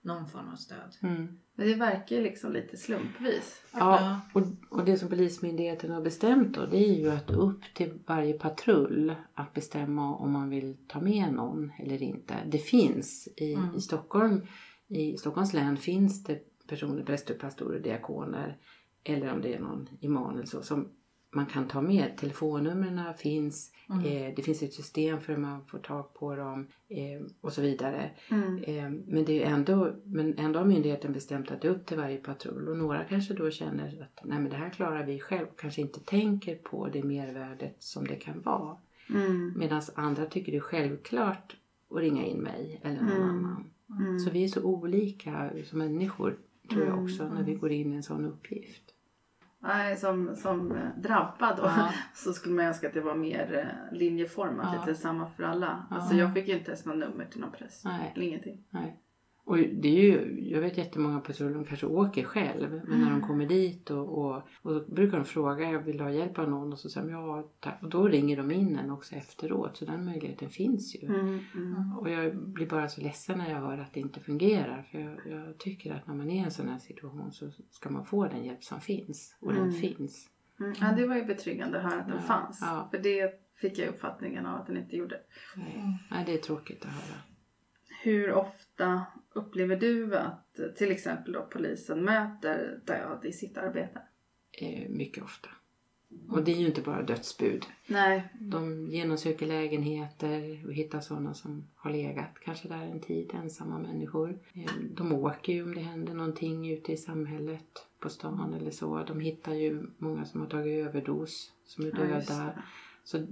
Någon 0.06 0.28
form 0.28 0.50
av 0.52 0.56
stöd. 0.56 0.96
Mm. 1.02 1.28
Men 1.56 1.68
det 1.68 1.74
verkar 1.74 2.16
ju 2.16 2.22
liksom 2.22 2.52
lite 2.54 2.78
slumpvis. 2.78 3.62
Ja, 3.74 4.22
och, 4.34 4.42
och 4.70 4.86
det 4.86 4.98
som 4.98 5.10
Polismyndigheten 5.10 5.92
har 5.92 6.02
bestämt 6.02 6.56
då 6.56 6.66
det 6.66 6.78
är 6.90 6.94
ju 6.94 7.10
att 7.12 7.30
upp 7.30 7.62
till 7.74 8.00
varje 8.06 8.34
patrull 8.34 9.16
att 9.34 9.54
bestämma 9.54 10.16
om 10.16 10.32
man 10.32 10.50
vill 10.50 10.78
ta 10.88 11.02
med 11.02 11.34
någon 11.34 11.72
eller 11.80 12.04
inte. 12.04 12.36
Det 12.48 12.58
finns 12.58 13.28
i, 13.38 13.54
Mm. 13.54 13.76
i 13.76 13.82
Stockholm, 13.82 14.42
i 14.88 15.18
Stockholms 15.18 15.54
län 15.54 15.78
finns 15.78 16.24
det 16.24 16.40
personer, 16.68 17.04
präster, 17.04 17.34
pastorer, 17.34 17.80
diakoner 17.80 18.58
eller 19.04 19.34
om 19.34 19.42
det 19.42 19.54
är 19.54 19.60
någon 19.60 19.90
imam 20.00 20.36
eller 20.36 20.46
så 20.46 20.62
som 20.62 20.90
man 21.34 21.46
kan 21.46 21.68
ta 21.68 21.82
med. 21.82 22.18
Telefonnumren 22.18 23.14
finns, 23.18 23.70
Mm. 23.90 24.06
eh, 24.06 24.34
det 24.36 24.42
finns 24.42 24.64
ett 24.64 24.74
system 24.74 25.20
för 25.22 25.34
hur 25.34 25.40
man 25.42 25.66
får 25.66 25.78
tag 25.80 26.14
på 26.14 26.36
dem 26.36 26.68
eh, 26.90 27.22
och 27.42 27.54
så 27.54 27.62
vidare. 27.62 28.12
Mm. 28.32 28.58
Eh, 28.64 28.90
Men, 29.14 29.26
det 29.26 29.44
är 29.44 29.50
ändå, 29.54 29.92
men 30.06 30.38
ändå 30.38 30.60
har 30.60 30.66
myndigheten 30.66 31.14
bestämt 31.14 31.52
att 31.52 31.62
det 31.62 31.68
är 31.68 31.72
upp 31.72 31.86
till 31.86 31.98
varje 31.98 32.18
patrull 32.18 32.68
och 32.70 32.78
några 32.78 33.04
kanske 33.04 33.34
då 33.34 33.52
känner 33.52 34.02
att 34.02 34.26
nej 34.26 34.40
men 34.40 34.50
det 34.50 34.56
här 34.58 34.70
klarar 34.70 35.06
vi 35.06 35.20
själv 35.20 35.48
och 35.48 35.60
kanske 35.60 35.82
inte 35.82 36.00
tänker 36.00 36.56
på 36.56 36.88
det 36.88 37.04
mervärdet 37.04 37.76
som 37.80 38.08
det 38.08 38.16
kan 38.16 38.42
vara. 38.42 38.78
Mm. 39.10 39.54
Medan 39.58 39.82
andra 39.96 40.26
tycker 40.26 40.52
det 40.52 40.58
är 40.58 40.62
självklart 40.62 41.56
att 41.92 41.98
ringa 41.98 42.26
in 42.26 42.38
mig 42.40 42.80
eller 42.84 43.02
någon 43.02 43.12
Mm. 43.12 43.30
annan. 43.30 43.64
Mm. 44.00 44.20
Så 44.20 44.30
vi 44.32 44.44
är 44.44 44.48
så 44.48 44.64
olika 44.64 45.52
som 45.66 45.80
människor 45.80 46.38
tror 46.70 46.82
jag 46.84 46.92
Mm. 46.94 47.04
också 47.06 47.30
när 47.30 47.44
vi 47.44 47.56
går 47.56 47.72
in 47.72 47.94
i 47.94 47.96
en 47.96 48.04
sån 48.04 48.26
uppgift. 48.26 48.93
Nej, 49.64 49.98
som, 49.98 50.36
som 50.36 50.72
eh, 50.72 50.90
drabbad 50.98 51.58
då, 51.58 51.64
Ja. 51.64 51.90
så 52.14 52.34
skulle 52.34 52.56
man 52.56 52.66
önska 52.66 52.88
att 52.88 52.94
det 52.94 53.02
var 53.02 53.16
mer 53.16 53.58
eh, 53.92 53.98
linjeformat, 53.98 54.70
Ja. 54.74 54.80
lite 54.80 54.96
samma 55.02 55.30
för 55.30 55.44
alla. 55.44 55.86
Alltså 55.90 56.16
jag 56.16 56.34
fick 56.34 56.48
ju 56.48 56.58
inte 56.58 56.72
ens 56.72 56.86
något 56.86 56.98
nummer 56.98 57.26
till 57.26 57.42
någon 57.42 57.52
präst. 57.52 57.86
Nej. 57.86 58.14
Ingenting. 58.16 58.64
Nej. 58.70 59.00
Och 59.46 59.58
det 59.58 59.88
är 59.88 60.04
ju, 60.04 60.40
jag 60.52 60.62
vet 60.62 60.78
jättemånga 60.78 61.20
patruller 61.20 61.54
som 61.54 61.66
kanske 61.66 61.86
åker 61.86 62.24
själv. 62.24 62.82
Men 62.88 63.02
när 63.02 63.12
de 63.12 63.22
kommer 63.22 63.46
dit 63.46 63.92
och, 63.92 64.18
och, 64.18 64.36
och 64.62 64.74
då 64.74 64.86
brukar 64.88 65.18
de 65.18 65.26
fråga, 65.26 65.72
jag 65.72 65.80
vill 65.80 66.00
ha 66.00 66.12
hjälp 66.12 66.40
av 66.40 66.50
någon? 66.50 66.74
Och 66.74 66.80
så 66.80 66.90
säger 66.90 67.08
de 67.08 67.14
ja 67.14 67.50
tack. 67.60 67.80
Och 67.84 67.90
då 67.90 68.08
ringer 68.08 68.38
de 68.38 68.52
in 68.52 68.76
en 68.78 68.92
också 68.92 69.16
efteråt. 69.16 69.78
Så 69.78 69.86
den 69.86 70.06
möjligheten 70.06 70.50
finns 70.50 70.96
ju. 70.96 71.08
Mm. 71.08 71.40
Mm. 71.56 71.98
Och 71.98 72.10
jag 72.10 72.36
blir 72.38 72.68
bara 72.68 72.88
så 72.88 73.02
ledsen 73.02 73.38
när 73.38 73.50
jag 73.50 73.58
hör 73.60 73.78
att 73.78 73.94
det 73.94 74.00
inte 74.00 74.20
fungerar. 74.20 74.88
För 74.92 75.00
jag, 75.00 75.18
jag 75.26 75.58
tycker 75.58 75.94
att 75.94 76.08
när 76.08 76.16
man 76.16 76.30
är 76.30 76.36
i 76.36 76.40
en 76.40 76.52
sån 76.52 76.70
här 76.70 76.80
situation 76.80 77.32
så 77.32 77.52
ska 77.70 77.90
man 77.90 78.06
få 78.06 78.28
den 78.28 78.44
hjälp 78.46 78.64
som 78.64 78.82
finns. 78.82 79.38
Och 79.42 79.52
Mm. 79.52 79.64
den 79.64 79.74
finns. 79.74 80.30
Mm. 80.60 80.74
Ja, 80.82 80.92
det 80.98 81.08
var 81.08 81.16
ju 81.16 81.26
betryggande 81.26 81.78
att 81.78 81.84
höra 81.92 82.02
att 82.02 82.08
den 82.08 82.16
Ja. 82.18 82.22
fanns. 82.22 82.60
Ja. 82.62 82.88
För 82.92 82.98
det 82.98 83.32
fick 83.62 83.80
jag 83.80 83.88
uppfattningen 83.90 84.46
av 84.46 84.60
att 84.62 84.68
den 84.68 84.78
inte 84.78 84.96
gjorde. 84.96 85.20
Nej, 85.56 86.00
Nej 86.12 86.24
det 86.26 86.34
är 86.34 86.38
tråkigt 86.38 86.86
att 86.86 86.92
höra. 86.92 87.20
Hur 88.04 88.32
ofta 88.34 88.63
upplever 89.34 89.76
du 89.76 90.16
att 90.18 90.60
till 90.78 90.92
exempel 90.92 91.34
då 91.34 91.42
polisen 91.52 92.04
möter 92.06 92.80
död 92.86 93.20
i 93.26 93.32
sitt 93.34 93.58
arbete? 93.58 94.02
Eh, 94.52 94.90
mycket 94.90 95.24
ofta. 95.24 95.50
Och 96.30 96.44
det 96.44 96.52
är 96.52 96.56
ju 96.56 96.66
inte 96.66 96.82
bara 96.82 97.02
dödsbud. 97.04 97.66
Nej. 97.88 98.24
De 98.40 98.88
genomsöker 98.90 99.46
lägenheter 99.46 100.64
och 100.66 100.74
hittar 100.74 101.00
sådana 101.00 101.34
som 101.34 101.68
har 101.76 101.92
legat 101.92 102.40
kanske 102.46 102.68
där 102.68 102.82
en 102.86 103.00
tid, 103.00 103.32
ensamma 103.34 103.80
människor. 103.80 104.40
Eh, 104.54 104.72
De 104.92 105.14
åker 105.14 105.54
ju 105.54 105.64
om 105.64 105.76
det 105.76 105.82
händer 105.82 106.14
någonting 106.14 106.72
ute 106.72 106.92
i 106.94 106.98
samhället, 106.98 107.88
på 108.00 108.10
stan 108.10 108.54
eller 108.54 108.72
så. 108.72 109.04
De 109.04 109.20
hittar 109.20 109.54
ju 109.54 109.88
många 109.98 110.26
som 110.26 110.42
har 110.42 110.48
tagit 110.48 110.88
överdos, 110.88 111.52
som 111.66 111.86
är 111.86 111.90
Ja, 111.90 111.96
döda. 111.96 112.20
det. 112.44 112.64
Så 113.04 113.26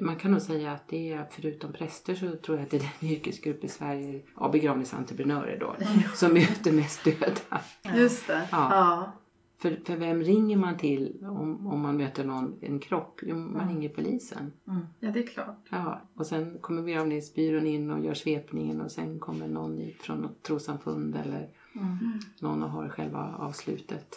man 0.00 0.16
kan 0.16 0.30
nog 0.30 0.42
säga 0.42 0.72
att 0.72 0.88
det 0.88 1.12
är, 1.12 1.26
förutom 1.30 1.72
präster 1.72 2.14
så 2.14 2.36
tror 2.36 2.58
jag 2.58 2.64
att 2.64 2.70
det 2.70 2.76
är 2.76 2.92
den 3.00 3.10
yrkesgrupp 3.10 3.64
i 3.64 3.68
Sverige, 3.68 4.22
ja 4.36 4.48
begravningsentreprenörer 4.48 5.58
då, 5.60 5.76
som 6.14 6.32
möter 6.32 6.72
mest 6.72 7.04
döda. 7.04 7.60
Just 7.96 8.26
det. 8.26 8.48
Ja. 8.52 8.68
Ja. 8.70 9.12
För, 9.60 9.80
för 9.84 9.96
vem 9.96 10.22
ringer 10.22 10.56
man 10.56 10.76
till 10.76 11.18
om, 11.22 11.66
om 11.66 11.80
man 11.80 11.96
möter 11.96 12.24
någon, 12.24 12.58
en 12.60 12.78
kropp? 12.80 13.20
Jo, 13.22 13.36
man 13.36 13.68
ringer 13.68 13.88
polisen. 13.88 14.52
Mm. 14.68 14.86
ja, 15.00 15.10
det 15.10 15.22
är 15.22 15.26
klart. 15.26 15.66
Ja, 15.70 16.00
och 16.14 16.26
sen 16.26 16.58
kommer 16.60 16.82
begravningsbyrån 16.82 17.66
in 17.66 17.90
och 17.90 18.04
gör 18.04 18.14
svepningen 18.14 18.80
och 18.80 18.90
sen 18.90 19.18
kommer 19.18 19.48
någon 19.48 19.90
från 20.00 20.18
något 20.18 20.42
trossamfund 20.42 21.16
eller 21.16 21.48
Mm. 21.74 22.20
någon 22.40 22.62
och 22.62 22.70
har 22.70 22.88
själva 22.88 23.34
avslutet. 23.38 24.16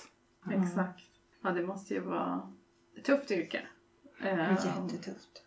Exakt. 0.52 1.04
Ja, 1.44 1.52
det 1.52 1.64
måste 1.66 1.94
ju 1.94 2.00
vara 2.00 2.52
ett 2.98 3.06
tufft 3.06 3.32
yrke. 3.32 3.62
Eh, 4.24 4.52
Jättetufft. 4.66 5.44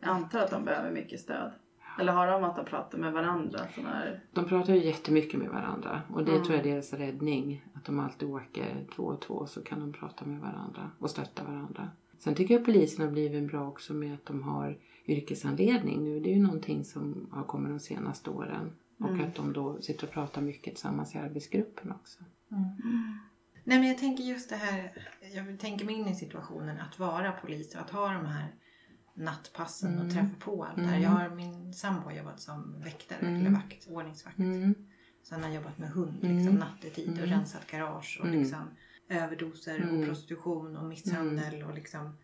Jag 0.00 0.08
antar 0.10 0.38
att 0.40 0.50
de 0.50 0.64
behöver 0.64 0.90
mycket 0.90 1.20
stöd. 1.20 1.52
Eller 2.00 2.12
har 2.12 2.26
de 2.26 2.44
att 2.44 2.56
de 2.56 2.64
pratar 2.64 2.98
med 2.98 3.12
varandra? 3.12 3.58
Sån 3.74 3.86
här... 3.86 4.20
De 4.32 4.44
pratar 4.44 4.74
ju 4.74 4.84
jättemycket 4.84 5.40
med 5.40 5.48
varandra 5.50 6.02
och 6.12 6.24
det 6.24 6.30
Mm. 6.32 6.44
tror 6.44 6.56
jag 6.56 6.66
är 6.66 6.70
deras 6.72 6.92
räddning. 6.92 7.64
Att 7.74 7.84
de 7.84 8.00
alltid 8.00 8.28
åker 8.28 8.86
två 8.96 9.02
och 9.02 9.20
två 9.20 9.46
så 9.46 9.62
kan 9.62 9.80
de 9.80 9.92
prata 9.92 10.24
med 10.24 10.40
varandra 10.40 10.90
och 10.98 11.10
stötta 11.10 11.44
varandra. 11.44 11.90
Sen 12.18 12.34
tycker 12.34 12.54
jag 12.54 12.64
polisen 12.64 13.04
har 13.04 13.12
blivit 13.12 13.48
bra 13.50 13.68
också 13.68 13.94
med 13.94 14.14
att 14.14 14.26
de 14.26 14.42
har 14.42 14.78
yrkesanledning 15.06 16.04
nu. 16.04 16.20
Det 16.20 16.30
är 16.30 16.34
ju 16.34 16.42
någonting 16.42 16.84
som 16.84 17.26
har 17.32 17.42
kommit 17.44 17.68
de 17.72 17.80
senaste 17.80 18.30
åren. 18.30 18.72
Och 19.00 19.08
Mm. 19.08 19.26
att 19.26 19.34
de 19.34 19.52
då 19.52 19.80
sitter 19.80 20.06
och 20.06 20.12
pratar 20.12 20.42
mycket 20.42 20.74
tillsammans 20.74 21.14
i 21.14 21.18
arbetsgruppen 21.18 21.92
också. 21.92 22.24
Nej 23.68 23.78
men 23.78 23.88
jag 23.88 23.98
tänker 23.98 24.24
just 24.24 24.48
det 24.50 24.56
här, 24.56 24.92
jag 25.34 25.58
tänker 25.58 25.84
mig 25.84 25.94
in 25.94 26.08
i 26.08 26.14
situationen 26.14 26.80
att 26.80 26.98
vara 26.98 27.32
polis 27.32 27.74
och 27.74 27.80
att 27.80 27.90
ha 27.90 28.12
de 28.12 28.26
här 28.26 28.54
nattpassen 29.14 29.92
Mm. 29.94 30.06
och 30.06 30.12
träffa 30.12 30.34
på 30.40 30.64
allt 30.64 30.76
det 30.76 30.82
här. 30.82 30.90
Mm. 30.96 31.02
Jag 31.02 31.10
har, 31.10 31.30
min 31.30 31.74
sambo 31.74 32.00
har 32.02 32.12
jobbat 32.12 32.40
som 32.40 32.80
väktare 32.80 33.18
Mm. 33.26 33.40
eller 33.40 33.50
vakt, 33.50 33.86
ordningsvakt. 33.88 34.38
Mm. 34.38 34.74
Så 35.22 35.34
han 35.34 35.44
har 35.44 35.50
jobbat 35.50 35.78
med 35.78 35.88
hund 35.90 36.24
Mm. 36.24 36.36
liksom 36.36 36.54
nattetid 36.54 37.08
och 37.10 37.18
Mm. 37.18 37.30
rensat 37.30 37.66
garage 37.70 38.18
och 38.20 38.26
Mm. 38.26 38.38
liksom 38.40 38.70
överdoser 39.08 39.80
Mm. 39.80 40.00
och 40.00 40.06
prostitution 40.06 40.76
och 40.76 40.84
misshandel 40.88 41.62
och 41.62 41.74
liksom 41.74 42.16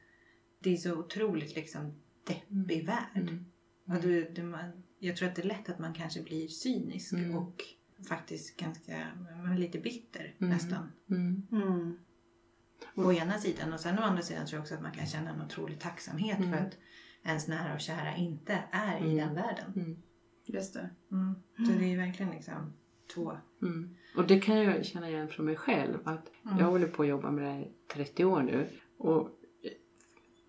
det 0.60 0.72
är 0.72 0.76
så 0.76 0.94
otroligt 0.98 1.54
liksom 1.56 1.94
deppig 2.26 2.86
värld. 2.86 3.06
Mm. 3.28 3.44
Och 3.88 4.02
du, 4.02 4.30
du, 4.32 4.42
man, 4.42 4.82
jag 4.98 5.16
tror 5.16 5.28
att 5.28 5.36
det 5.36 5.42
är 5.42 5.46
lätt 5.46 5.68
att 5.68 5.78
man 5.78 5.94
kanske 5.94 6.22
blir 6.22 6.48
cynisk 6.48 7.12
Mm. 7.12 7.36
och 7.36 7.54
faktiskt 8.08 8.56
ganska, 8.56 9.06
lite 9.58 9.78
bitter 9.78 10.34
Mm. 10.40 10.52
nästan. 10.52 10.92
Mm. 11.10 11.46
Mm. 11.52 11.96
Å 12.94 13.12
ena 13.12 13.38
sidan 13.38 13.72
och 13.72 13.80
sen 13.80 13.98
å 13.98 14.02
andra 14.02 14.22
sidan 14.22 14.46
tror 14.46 14.56
jag 14.56 14.62
också 14.62 14.74
att 14.74 14.82
man 14.82 14.92
kan 14.92 15.06
känna 15.06 15.30
en 15.30 15.42
otrolig 15.42 15.80
tacksamhet 15.80 16.38
Mm. 16.38 16.50
för 16.52 16.58
att 16.58 16.78
ens 17.22 17.48
nära 17.48 17.74
och 17.74 17.80
kära 17.80 18.16
inte 18.16 18.64
är 18.70 18.98
i 18.98 19.12
Mm. 19.12 19.16
den 19.16 19.34
världen. 19.34 19.72
Mm. 19.76 19.96
Just 20.44 20.74
det. 20.74 20.90
Mm. 21.12 21.34
Så 21.56 21.72
det 21.78 21.84
är 21.84 21.88
ju 21.88 21.96
verkligen 21.96 22.32
liksom 22.32 22.72
två. 23.14 23.36
Mm. 23.62 23.94
Och 24.16 24.26
det 24.26 24.40
kan 24.40 24.56
jag 24.56 24.84
känna 24.84 25.08
igen 25.10 25.28
från 25.28 25.46
mig 25.46 25.56
själv. 25.56 25.98
Att 26.04 26.30
Mm. 26.46 26.58
Jag 26.58 26.66
håller 26.66 26.88
på 26.88 27.02
att 27.02 27.08
jobba 27.08 27.30
med 27.30 27.44
det 27.44 27.50
här 27.50 27.60
i 27.60 27.72
30 27.92 28.24
år 28.24 28.42
nu. 28.42 28.68
Och 28.98 29.28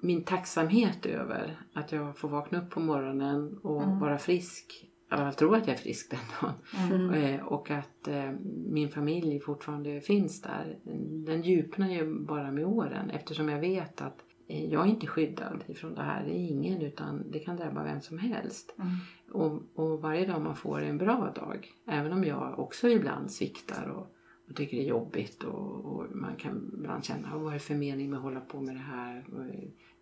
min 0.02 0.24
tacksamhet 0.24 1.06
över 1.06 1.60
att 1.74 1.92
jag 1.92 2.18
får 2.18 2.30
vakna 2.30 2.62
upp 2.62 2.70
på 2.70 2.80
morgonen 2.80 3.58
och 3.58 3.84
Mm. 3.84 4.00
vara 4.00 4.18
frisk. 4.18 4.90
Alla 5.10 5.24
fall 5.24 5.34
tro 5.34 5.54
att 5.54 5.68
jag 5.68 5.74
är 5.74 5.80
frisk 5.80 6.12
den 6.12 6.20
dagen. 6.42 6.54
Mm. 6.92 7.14
Eh, 7.14 7.46
Och 7.46 7.72
att 7.72 8.08
eh, 8.08 8.32
min 8.66 8.90
familj 8.90 9.40
fortfarande 9.40 10.02
finns 10.02 10.42
där. 10.42 10.78
Den 11.26 11.42
djupnar 11.42 11.90
ju 11.90 12.20
bara 12.20 12.52
med 12.52 12.66
åren 12.66 13.10
eftersom 13.10 13.50
jag 13.50 13.60
vet 13.60 14.02
att 14.02 14.18
eh, 14.48 14.66
jag 14.66 14.86
är 14.86 14.90
inte 14.90 15.08
skyddad 15.08 15.64
ifrån 15.68 15.96
det 15.96 16.02
här. 16.04 16.24
Det 16.24 16.32
är 16.32 16.50
ingen 16.50 16.82
utan 16.82 17.32
det 17.32 17.40
kan 17.40 17.56
drabba 17.58 17.84
vem 17.84 18.02
som 18.02 18.18
helst. 18.18 18.76
Mm. 18.78 18.92
Och, 19.32 19.62
och 19.76 20.02
varje 20.02 20.26
dag 20.26 20.42
man 20.42 20.56
får 20.56 20.82
en 20.82 20.98
bra 20.98 21.34
dag, 21.36 21.72
även 21.88 22.14
om 22.14 22.24
jag 22.24 22.60
också 22.60 22.90
ibland 22.90 23.32
sviktar 23.32 23.90
och, 23.90 24.08
och 24.50 24.56
tycker 24.56 24.78
det 24.78 24.84
är 24.84 24.88
jobbigt 24.88 25.44
och, 25.44 25.86
och 25.86 26.16
man 26.16 26.36
kan 26.36 26.72
ibland 26.78 27.04
känna 27.04 27.38
vad 27.38 27.50
är 27.50 27.54
det 27.54 27.60
för 27.60 27.76
mening 27.76 28.10
med 28.10 28.18
att 28.18 28.24
hålla 28.24 28.40
på 28.40 28.62
med 28.62 28.76
det 28.76 28.80
här? 28.80 29.26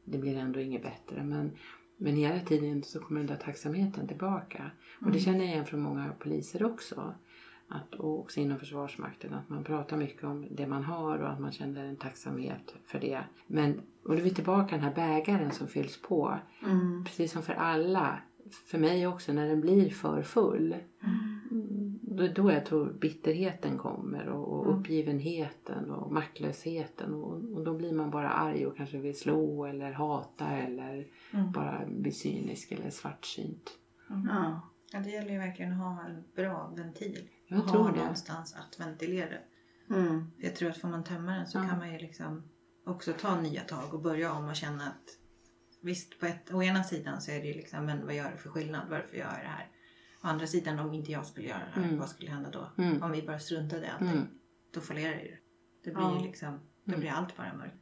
Det 0.05 0.17
blir 0.17 0.37
ändå 0.37 0.59
inget 0.59 0.83
bättre. 0.83 1.23
Men, 1.23 1.51
men 2.01 2.15
hela 2.15 2.39
tiden 2.39 2.83
så 2.83 2.99
kommer 2.99 3.19
den 3.19 3.27
där 3.27 3.35
tacksamheten 3.45 4.07
tillbaka. 4.07 4.71
Och 5.05 5.11
det 5.11 5.19
känner 5.19 5.39
jag 5.39 5.47
igen 5.47 5.65
från 5.65 5.81
många 5.81 6.11
poliser 6.19 6.63
också. 6.65 7.13
Att, 7.67 7.95
och 7.95 8.19
också 8.19 8.39
inom 8.39 8.59
Försvarsmakten, 8.59 9.33
att 9.33 9.49
man 9.49 9.63
pratar 9.63 9.97
mycket 9.97 10.23
om 10.23 10.47
det 10.51 10.67
man 10.67 10.83
har 10.83 11.19
och 11.19 11.29
att 11.29 11.39
man 11.39 11.51
känner 11.51 11.85
en 11.85 11.95
tacksamhet 11.95 12.75
för 12.85 12.99
det. 12.99 13.23
Men, 13.47 13.81
och 14.03 14.09
då 14.11 14.17
är 14.17 14.21
vi 14.21 14.29
tillbaka 14.33 14.75
den 14.75 14.85
här 14.85 14.95
bägaren 14.95 15.51
som 15.51 15.67
fylls 15.67 16.01
på. 16.01 16.39
Mm. 16.65 17.03
Precis 17.05 17.31
som 17.31 17.41
för 17.43 17.53
alla, 17.53 18.19
för 18.65 18.77
mig 18.77 19.07
också, 19.07 19.33
när 19.33 19.47
den 19.47 19.61
blir 19.61 19.89
för 19.89 20.21
full. 20.21 20.75
Mm, 21.03 21.99
Då, 22.01 22.27
då 22.27 22.51
jag 22.51 22.65
tror 22.65 22.93
bitterheten 22.99 23.77
kommer 23.77 24.27
och, 24.27 24.40
Mm. 24.40 24.40
Uppgivenheten 24.81 25.91
och 25.91 26.11
maktlösheten. 26.11 27.13
Och, 27.13 27.33
och 27.57 27.63
då 27.63 27.73
blir 27.73 27.93
man 27.93 28.11
bara 28.11 28.29
arg 28.29 28.65
och 28.67 28.77
kanske 28.77 28.97
vill 28.97 29.19
slå 29.19 29.65
eller 29.65 29.91
hata 29.91 30.47
eller 30.47 31.07
Mm. 31.33 31.51
bara 31.51 31.85
bli 31.87 32.11
cynisk 32.11 32.71
eller 32.71 32.89
svartsynt. 32.89 33.71
Ja. 34.09 34.61
Ja, 34.93 34.99
det 34.99 35.09
gäller 35.09 35.31
ju 35.31 35.37
verkligen 35.37 35.71
att 35.71 35.77
ha 35.77 36.05
en 36.05 36.23
bra 36.35 36.73
ventil. 36.77 37.29
Jag 37.47 37.57
ha 37.57 37.71
tror 37.71 37.91
det. 37.91 37.99
någonstans 37.99 38.55
att 38.55 38.79
ventilera. 38.79 39.37
Mm. 39.89 40.31
Jag 40.37 40.55
tror 40.55 40.69
att 40.69 40.77
får 40.77 40.87
man 40.87 41.03
tömma 41.03 41.31
den 41.31 41.47
så 41.47 41.57
Ja. 41.57 41.67
kan 41.69 41.77
man 41.77 41.93
ju 41.93 41.99
liksom 41.99 42.43
också 42.85 43.13
ta 43.13 43.41
nya 43.41 43.61
tag 43.61 43.93
och 43.93 44.01
börja 44.01 44.33
om 44.33 44.45
och 44.49 44.55
känna 44.55 44.83
att 44.87 45.17
visst, 45.81 46.19
på 46.19 46.25
ett, 46.25 46.53
å 46.53 46.63
ena 46.63 46.83
sidan 46.83 47.21
så 47.21 47.31
är 47.31 47.39
det 47.41 47.47
ju 47.47 47.53
liksom, 47.53 47.85
men 47.85 48.05
vad 48.05 48.15
gör 48.15 48.31
det 48.31 48.37
för 48.37 48.49
skillnad? 48.49 48.81
Varför 48.89 49.17
gör 49.17 49.25
jag 49.25 49.39
det 49.43 49.47
här? 49.47 49.67
Å 50.23 50.27
andra 50.27 50.47
sidan, 50.47 50.79
om 50.79 50.93
inte 50.93 51.11
jag 51.11 51.25
skulle 51.25 51.47
göra 51.47 51.59
det 51.59 51.81
här, 51.81 51.83
Mm. 51.87 51.99
vad 51.99 52.09
skulle 52.09 52.31
hända 52.31 52.49
då? 52.49 52.83
Mm. 52.83 53.03
Om 53.03 53.11
vi 53.11 53.21
bara 53.21 53.39
struntade 53.39 53.85
i 53.85 53.89
allting, 53.89 54.07
Mm. 54.09 54.27
Då 54.73 54.81
fallerar 54.81 55.15
det 55.15 55.23
ju. 55.23 55.35
Det 55.83 55.91
blir 55.91 56.03
Ja. 56.03 56.17
ju 56.19 56.23
liksom, 56.27 56.59
då 56.83 56.91
Mm. 56.91 56.99
blir 56.99 57.09
allt 57.11 57.37
bara 57.37 57.53
mörkt. 57.57 57.75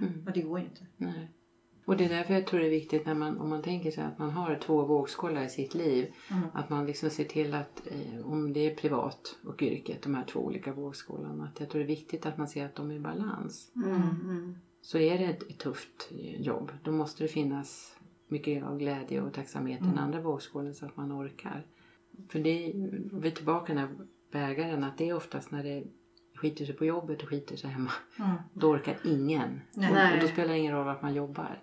Mm. 0.00 0.26
Och 0.26 0.32
det 0.32 0.40
går 0.42 0.58
ju 0.58 0.64
inte. 0.64 0.86
Nej. 0.96 1.30
Och 1.86 1.96
det 1.96 2.04
är 2.04 2.08
därför 2.08 2.34
jag 2.34 2.46
tror 2.46 2.60
det 2.60 2.66
är 2.66 2.70
viktigt 2.70 3.06
när 3.06 3.14
man, 3.14 3.38
om 3.38 3.48
man 3.50 3.62
tänker 3.62 3.90
sig 3.90 4.04
att 4.04 4.18
man 4.18 4.30
har 4.30 4.58
två 4.62 4.84
vågskålar 4.86 5.42
i 5.44 5.48
sitt 5.48 5.74
liv. 5.74 6.12
Mm. 6.30 6.42
Att 6.54 6.70
man 6.70 6.86
liksom 6.86 7.10
ser 7.10 7.24
till 7.24 7.54
att 7.54 7.82
eh, 7.86 8.26
om 8.26 8.52
det 8.52 8.60
är 8.70 8.74
privat 8.76 9.36
och 9.44 9.62
yrket, 9.62 10.02
de 10.02 10.14
här 10.14 10.24
två 10.24 10.40
olika 10.40 10.72
vågskålarna. 10.72 11.44
Att 11.44 11.60
jag 11.60 11.68
tror 11.70 11.78
det 11.78 11.84
är 11.84 11.96
viktigt 11.96 12.26
att 12.26 12.38
man 12.38 12.48
ser 12.48 12.64
att 12.66 12.74
de 12.74 12.90
är 12.90 12.94
i 12.94 13.00
balans. 13.00 13.72
Mm. 13.76 13.94
Mm. 14.02 14.54
Så 14.80 14.98
är 14.98 15.18
det 15.18 15.24
ett, 15.24 15.42
ett 15.50 15.58
tufft 15.58 16.10
eh, 16.10 16.40
jobb, 16.40 16.72
då 16.82 16.92
måste 16.92 17.24
det 17.24 17.28
finnas 17.28 17.96
mycket 18.28 18.64
av 18.64 18.78
glädje 18.78 19.20
och 19.22 19.32
tacksamhet 19.32 19.80
i 19.80 19.82
den 19.84 19.92
Mm. 19.92 20.04
andra 20.04 20.20
vågskålen 20.20 20.74
så 20.74 20.86
att 20.86 20.96
man 20.96 21.12
orkar. 21.12 21.66
För 22.28 22.38
det, 22.38 22.72
vi 23.12 23.28
är 23.28 23.34
tillbaka 23.34 23.74
den 23.74 23.78
här 23.78 23.96
bägaren, 24.32 24.84
att 24.84 24.98
det 24.98 25.08
är 25.08 25.14
oftast 25.16 25.50
när 25.50 25.64
det 25.64 25.84
skiter 26.34 26.64
sig 26.64 26.74
på 26.74 26.84
jobbet 26.84 27.22
och 27.22 27.28
skiter 27.28 27.56
sig 27.56 27.70
hemma. 27.70 27.90
Mm. 28.18 28.30
Då 28.54 28.70
orkar 28.70 28.96
ingen. 29.04 29.60
Nej. 29.74 30.14
Och, 30.14 30.20
då 30.20 30.28
spelar 30.28 30.48
det 30.52 30.58
ingen 30.58 30.72
roll 30.74 30.84
vart 30.84 31.02
man 31.02 31.14
jobbar. 31.14 31.62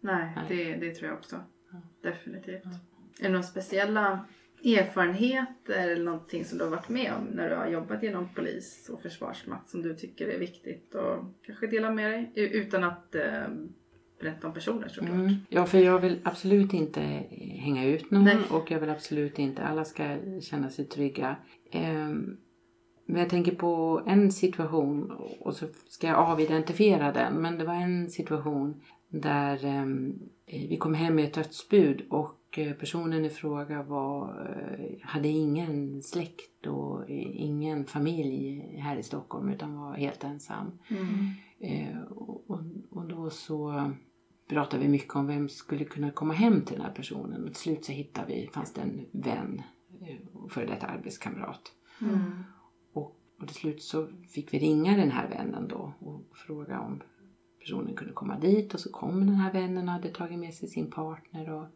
Nej, 0.00 0.32
Nej. 0.36 0.44
Det, 0.48 0.86
det 0.86 0.94
tror 0.94 1.08
jag 1.10 1.18
också. 1.18 1.36
Ja. 1.72 1.80
Definitivt. 2.10 2.60
Ja. 2.64 2.70
Är 3.18 3.22
det 3.22 3.28
några 3.28 3.42
speciella 3.42 4.24
erfarenheter 4.64 5.88
eller 5.88 6.04
någonting 6.04 6.44
som 6.44 6.58
du 6.58 6.64
har 6.64 6.70
varit 6.70 6.88
med 6.88 7.12
om 7.18 7.24
när 7.24 7.50
du 7.50 7.56
har 7.56 7.66
jobbat 7.68 8.02
inom 8.02 8.28
polis 8.34 8.90
och 8.92 9.02
försvarsmakt 9.02 9.68
som 9.70 9.82
du 9.82 9.94
tycker 9.94 10.28
är 10.28 10.38
viktigt 10.38 10.94
och 10.94 11.24
kanske 11.42 11.66
dela 11.66 11.90
med 11.90 12.10
dig 12.10 12.32
u- 12.34 12.48
utan 12.48 12.84
att 12.84 13.14
eh, 13.14 13.22
berätta 14.20 14.46
om 14.46 14.54
personer 14.54 14.88
såklart. 14.88 15.10
Mm. 15.14 15.34
Ja, 15.48 15.66
för 15.66 15.78
jag 15.78 15.98
vill 16.00 16.20
absolut 16.24 16.72
inte 16.72 17.00
hänga 17.58 17.84
ut 17.86 18.10
någon 18.10 18.24
Nej. 18.24 18.36
och 18.50 18.70
jag 18.70 18.80
vill 18.80 18.90
absolut 18.90 19.38
inte, 19.38 19.62
alla 19.62 19.84
ska 19.84 20.16
känna 20.40 20.70
sig 20.70 20.84
trygga. 20.84 21.36
Ehm, 21.70 22.36
men 23.10 23.20
jag 23.20 23.30
tänker 23.30 23.54
på 23.54 24.02
en 24.06 24.32
situation 24.32 25.10
och 25.40 25.54
så 25.54 25.66
ska 25.88 26.06
jag 26.06 26.18
avidentifiera 26.18 27.12
den. 27.12 27.34
Men 27.34 27.58
det 27.58 27.64
var 27.64 27.74
en 27.74 28.10
situation 28.10 28.80
där 29.08 29.64
ehm, 29.64 30.18
vi 30.46 30.76
kom 30.76 30.94
hem 30.94 31.14
med 31.14 31.24
ett 31.24 31.34
dödsbud 31.34 32.06
och 32.10 32.58
eh, 32.58 32.72
personen 32.72 33.24
i 33.24 33.30
fråga 33.30 33.82
var, 33.82 34.46
eh, 34.50 35.08
hade 35.08 35.28
ingen 35.28 36.02
släkt 36.02 36.66
och 36.66 37.08
ingen 37.08 37.86
familj 37.86 38.60
här 38.78 38.96
i 38.96 39.02
Stockholm 39.02 39.48
utan 39.48 39.76
var 39.76 39.94
helt 39.94 40.24
ensam. 40.24 40.78
Mm. 40.88 41.30
Eh, 41.60 42.02
och, 42.02 42.60
och, 42.90 43.08
då 43.08 43.30
så 43.30 43.90
pratade 44.48 44.82
vi 44.82 44.88
mycket 44.88 45.16
om 45.16 45.26
vem 45.26 45.48
skulle 45.48 45.84
kunna 45.84 46.10
komma 46.10 46.34
hem 46.34 46.62
till 46.62 46.76
den 46.76 46.86
här 46.86 46.92
personen. 46.92 47.44
Och 47.44 47.48
till 47.48 47.62
slut 47.62 47.84
så 47.84 47.92
hittade 47.92 48.26
vi, 48.26 48.50
fanns 48.52 48.72
det 48.72 48.80
en 48.80 49.06
vän, 49.12 49.62
eh, 50.00 50.48
före 50.48 50.66
detta 50.66 50.86
arbetskamrat. 50.86 51.72
Mm. 52.00 52.44
Och, 53.40 53.46
till 53.46 53.56
slut 53.56 53.82
så 53.82 54.08
fick 54.28 54.54
vi 54.54 54.58
ringa 54.58 54.96
den 54.96 55.10
här 55.10 55.28
vännen 55.28 55.68
då 55.68 55.92
och 55.98 56.36
fråga 56.36 56.80
om 56.80 57.02
personen 57.60 57.96
kunde 57.96 58.14
komma 58.14 58.38
dit. 58.38 58.74
Och 58.74 58.80
så 58.80 58.92
kom 58.92 59.26
den 59.26 59.34
här 59.34 59.52
vännen 59.52 59.88
och 59.88 59.94
hade 59.94 60.08
tagit 60.08 60.38
med 60.38 60.54
sig 60.54 60.68
sin 60.68 60.90
partner. 60.90 61.50
Och 61.50 61.66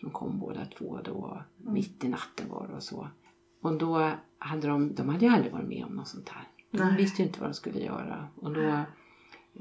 de 0.00 0.10
kom 0.10 0.38
båda 0.38 0.64
två 0.64 0.98
då, 1.04 1.42
mitt 1.56 2.04
i 2.04 2.08
natten 2.08 2.48
var 2.48 2.68
det 2.68 2.74
och 2.74 2.82
så. 2.82 3.08
Och 3.60 3.78
då 3.78 4.12
hade 4.38 4.68
de, 4.68 4.94
de 4.94 5.08
hade 5.08 5.26
ju 5.26 5.32
aldrig 5.32 5.52
varit 5.52 5.68
med 5.68 5.84
om 5.84 5.96
något 5.96 6.08
sånt 6.08 6.28
här. 6.28 6.48
De 6.70 6.78
Nej. 6.78 6.96
visste 6.96 7.22
ju 7.22 7.28
inte 7.28 7.40
vad 7.40 7.48
de 7.48 7.54
skulle 7.54 7.80
göra. 7.80 8.28
Och 8.34 8.52
då, 8.54 8.80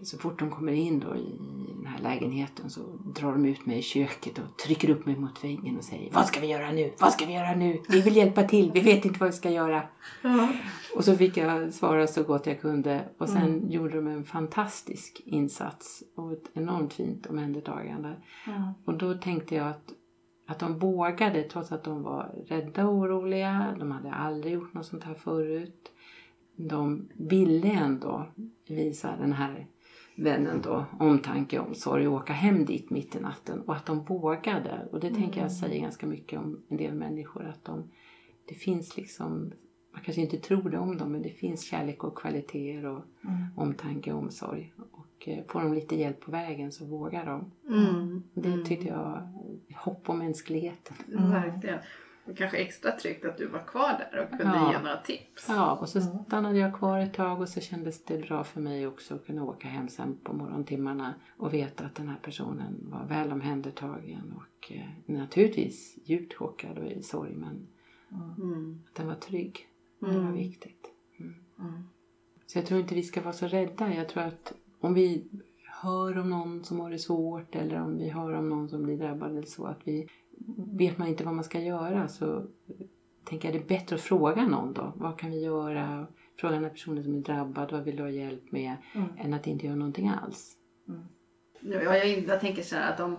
så 0.03 0.17
fort 0.17 0.39
de 0.39 0.49
kommer 0.49 0.73
in 0.73 0.99
då 0.99 1.15
i 1.15 1.35
den 1.75 1.85
här 1.85 1.99
lägenheten 1.99 2.69
så 2.69 2.81
drar 3.15 3.31
de 3.31 3.45
ut 3.45 3.65
mig 3.65 3.77
i 3.77 3.81
köket 3.81 4.39
och 4.39 4.57
trycker 4.57 4.89
upp 4.89 5.05
mig 5.05 5.15
mot 5.15 5.43
väggen 5.43 5.77
och 5.77 5.83
säger 5.83 6.13
Vad 6.13 6.25
ska 6.25 6.39
vi 6.39 6.47
göra 6.47 6.71
nu? 6.71 6.93
Vad 6.99 7.13
ska 7.13 7.25
vi 7.25 7.33
göra 7.33 7.55
nu? 7.55 7.81
Vi 7.89 8.01
vill 8.01 8.15
hjälpa 8.15 8.43
till, 8.43 8.71
vi 8.71 8.79
vet 8.79 9.05
inte 9.05 9.19
vad 9.19 9.29
vi 9.29 9.35
ska 9.35 9.49
göra. 9.49 9.83
Ja. 10.21 10.49
Och 10.95 11.03
så 11.03 11.17
fick 11.17 11.37
jag 11.37 11.73
svara 11.73 12.07
så 12.07 12.23
gott 12.23 12.45
jag 12.45 12.61
kunde. 12.61 13.03
Och 13.17 13.29
sen 13.29 13.71
gjorde 13.71 13.95
de 13.95 14.07
en 14.07 14.25
fantastisk 14.25 15.21
insats 15.25 16.03
och 16.15 16.33
ett 16.33 16.49
enormt 16.53 16.93
fint 16.93 17.25
omhändertagande. 17.25 18.15
Ja. 18.45 18.73
Och 18.85 18.93
då 18.93 19.13
tänkte 19.13 19.55
jag 19.55 19.67
att, 19.67 19.93
att 20.47 20.59
de 20.59 20.79
vågade 20.79 21.43
trots 21.43 21.71
att 21.71 21.83
de 21.83 22.03
var 22.03 22.31
rädda 22.47 22.87
och 22.87 22.93
oroliga. 22.93 23.75
De 23.79 23.91
hade 23.91 24.11
aldrig 24.11 24.53
gjort 24.53 24.73
något 24.73 24.85
sånt 24.85 25.03
här 25.03 25.13
förut. 25.13 25.91
De 26.55 27.09
ville 27.13 27.71
ändå 27.71 28.25
visa 28.67 29.15
den 29.19 29.33
här 29.33 29.67
vännen 30.17 30.61
då 30.61 30.85
omtanke, 30.99 31.59
omsorg 31.59 32.07
och 32.07 32.13
åka 32.13 32.33
hem 32.33 32.65
dit 32.65 32.89
mitt 32.89 33.15
i 33.15 33.19
natten. 33.19 33.61
Och 33.61 33.75
att 33.75 33.85
de 33.85 34.03
vågade. 34.03 34.87
Och 34.91 34.99
det 34.99 35.13
tänker 35.13 35.41
jag 35.41 35.51
säger 35.51 35.81
ganska 35.81 36.07
mycket 36.07 36.39
om 36.39 36.61
en 36.69 36.77
del 36.77 36.93
människor. 36.93 37.45
Att 37.45 37.65
de, 37.65 37.83
det 38.47 38.55
finns 38.55 38.97
liksom, 38.97 39.51
man 39.93 40.01
kanske 40.01 40.21
inte 40.21 40.37
tror 40.37 40.69
det 40.69 40.77
om 40.77 40.97
dem, 40.97 41.11
men 41.11 41.21
det 41.21 41.29
finns 41.29 41.61
kärlek 41.63 42.03
och 42.03 42.17
kvaliteter 42.17 42.85
och 42.85 43.03
Mm. 43.21 43.43
omtanke 43.55 44.13
och 44.13 44.19
omsorg. 44.19 44.73
Och 44.91 45.27
eh, 45.27 45.43
får 45.47 45.61
de 45.61 45.73
lite 45.73 45.95
hjälp 45.95 46.19
på 46.19 46.31
vägen 46.31 46.71
så 46.71 46.85
vågar 46.85 47.25
de. 47.25 47.51
Mm. 47.75 48.23
Det 48.33 48.65
tyckte 48.65 48.87
jag, 48.87 49.33
hopp 49.75 50.09
om 50.09 50.19
mänskligheten. 50.19 50.97
Mm. 51.13 51.31
Verkligen. 51.31 51.79
Och 52.29 52.37
kanske 52.37 52.57
extra 52.57 52.91
tryggt 52.91 53.25
att 53.25 53.37
du 53.37 53.47
var 53.47 53.59
kvar 53.67 54.05
där 54.11 54.19
och 54.23 54.29
kunde 54.29 54.43
Ja. 54.57 54.71
ge 54.71 54.79
några 54.79 54.97
tips. 54.97 55.45
Ja, 55.49 55.75
och 55.75 55.89
så 55.89 56.01
stannade 56.01 56.57
jag 56.57 56.75
kvar 56.75 56.99
ett 56.99 57.13
tag 57.13 57.41
och 57.41 57.49
så 57.49 57.59
kändes 57.59 58.03
det 58.05 58.17
bra 58.17 58.43
för 58.43 58.61
mig 58.61 58.87
också 58.87 59.15
att 59.15 59.25
kunna 59.25 59.43
åka 59.43 59.67
hem 59.67 59.89
sen 59.89 60.17
på 60.23 60.33
morgontimmarna 60.33 61.13
och 61.37 61.53
veta 61.53 61.85
att 61.85 61.95
den 61.95 62.07
här 62.09 62.19
personen 62.21 62.75
var 62.81 63.05
väl 63.05 63.31
omhändertagen 63.31 64.33
och 64.35 64.71
eh, 64.71 64.85
naturligtvis 65.05 65.97
djupt 66.05 66.33
chockad 66.33 66.77
och 66.77 66.91
i 66.91 67.03
sorg 67.03 67.33
men 67.35 67.67
Mm. 68.37 68.83
att 68.89 68.95
den 68.95 69.07
var 69.07 69.15
trygg. 69.15 69.67
Det 69.99 70.05
var 70.05 70.13
Mm. 70.13 70.33
viktigt. 70.33 70.91
Mm. 71.19 71.83
Så 72.45 72.57
jag 72.57 72.65
tror 72.65 72.79
inte 72.79 72.95
vi 72.95 73.03
ska 73.03 73.21
vara 73.21 73.33
så 73.33 73.47
rädda. 73.47 73.93
Jag 73.93 74.09
tror 74.09 74.23
att 74.23 74.53
om 74.79 74.93
vi 74.93 75.27
hör 75.81 76.17
om 76.17 76.29
någon 76.29 76.63
som 76.63 76.79
har 76.79 76.91
det 76.91 76.99
svårt 76.99 77.55
eller 77.55 77.81
om 77.81 77.97
vi 77.97 78.09
hör 78.09 78.33
om 78.33 78.49
någon 78.49 78.69
som 78.69 78.83
blir 78.83 78.97
drabbad 78.97 79.31
eller 79.31 79.41
så 79.47 79.65
att 79.65 79.79
vi 79.83 80.07
vet 80.55 80.97
man 80.97 81.07
inte 81.07 81.23
vad 81.23 81.33
man 81.33 81.43
ska 81.43 81.59
göra 81.59 82.07
så 82.07 82.45
tänker 83.25 83.47
jag 83.51 83.55
det 83.61 83.63
är 83.65 83.79
bättre 83.79 83.95
att 83.95 84.01
fråga 84.01 84.47
någon 84.47 84.73
då. 84.73 84.93
Vad 84.95 85.19
kan 85.19 85.31
vi 85.31 85.43
göra? 85.43 86.07
Fråga 86.39 86.53
den 86.53 86.63
här 86.63 86.69
personen 86.71 87.03
som 87.03 87.15
är 87.15 87.19
drabbad, 87.21 87.71
vad 87.71 87.83
vill 87.83 87.95
du 87.95 88.03
ha 88.03 88.09
hjälp 88.09 88.51
med? 88.51 88.75
Mm. 88.95 89.07
Än 89.17 89.33
att 89.33 89.47
inte 89.47 89.65
göra 89.65 89.75
någonting 89.75 90.09
alls. 90.23 90.53
Ja, 91.59 91.81
jag, 91.83 92.07
jag 92.19 92.39
tänker 92.39 92.61
så 92.63 92.75
här 92.75 92.93
att 92.93 92.99
om, 92.99 93.17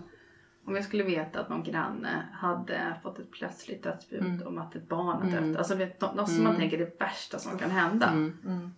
om 0.64 0.75
jag 0.75 0.85
skulle 0.85 1.05
veta 1.05 1.41
att 1.41 1.49
någon 1.49 1.62
granne 1.62 2.29
hade 2.33 2.97
fått 3.03 3.19
ett 3.19 3.31
plötsligt 3.31 3.83
dödsbud 3.83 4.21
Mm. 4.23 4.47
om 4.47 4.59
att 4.59 4.75
ett 4.77 4.88
barn 4.88 5.07
har 5.23 5.25
dött. 5.31 5.41
Mm. 5.43 5.57
Alltså 5.57 5.75
vet, 5.75 6.01
något 6.01 6.29
som 6.29 6.35
Mm. 6.41 6.45
man 6.45 6.57
tänker 6.57 6.79
är 6.81 6.87
det 6.87 7.01
värsta 7.01 7.38
som 7.38 7.59
kan 7.59 7.71
hända. 7.71 8.09
Mm. 8.11 8.37
Mm. 8.47 8.71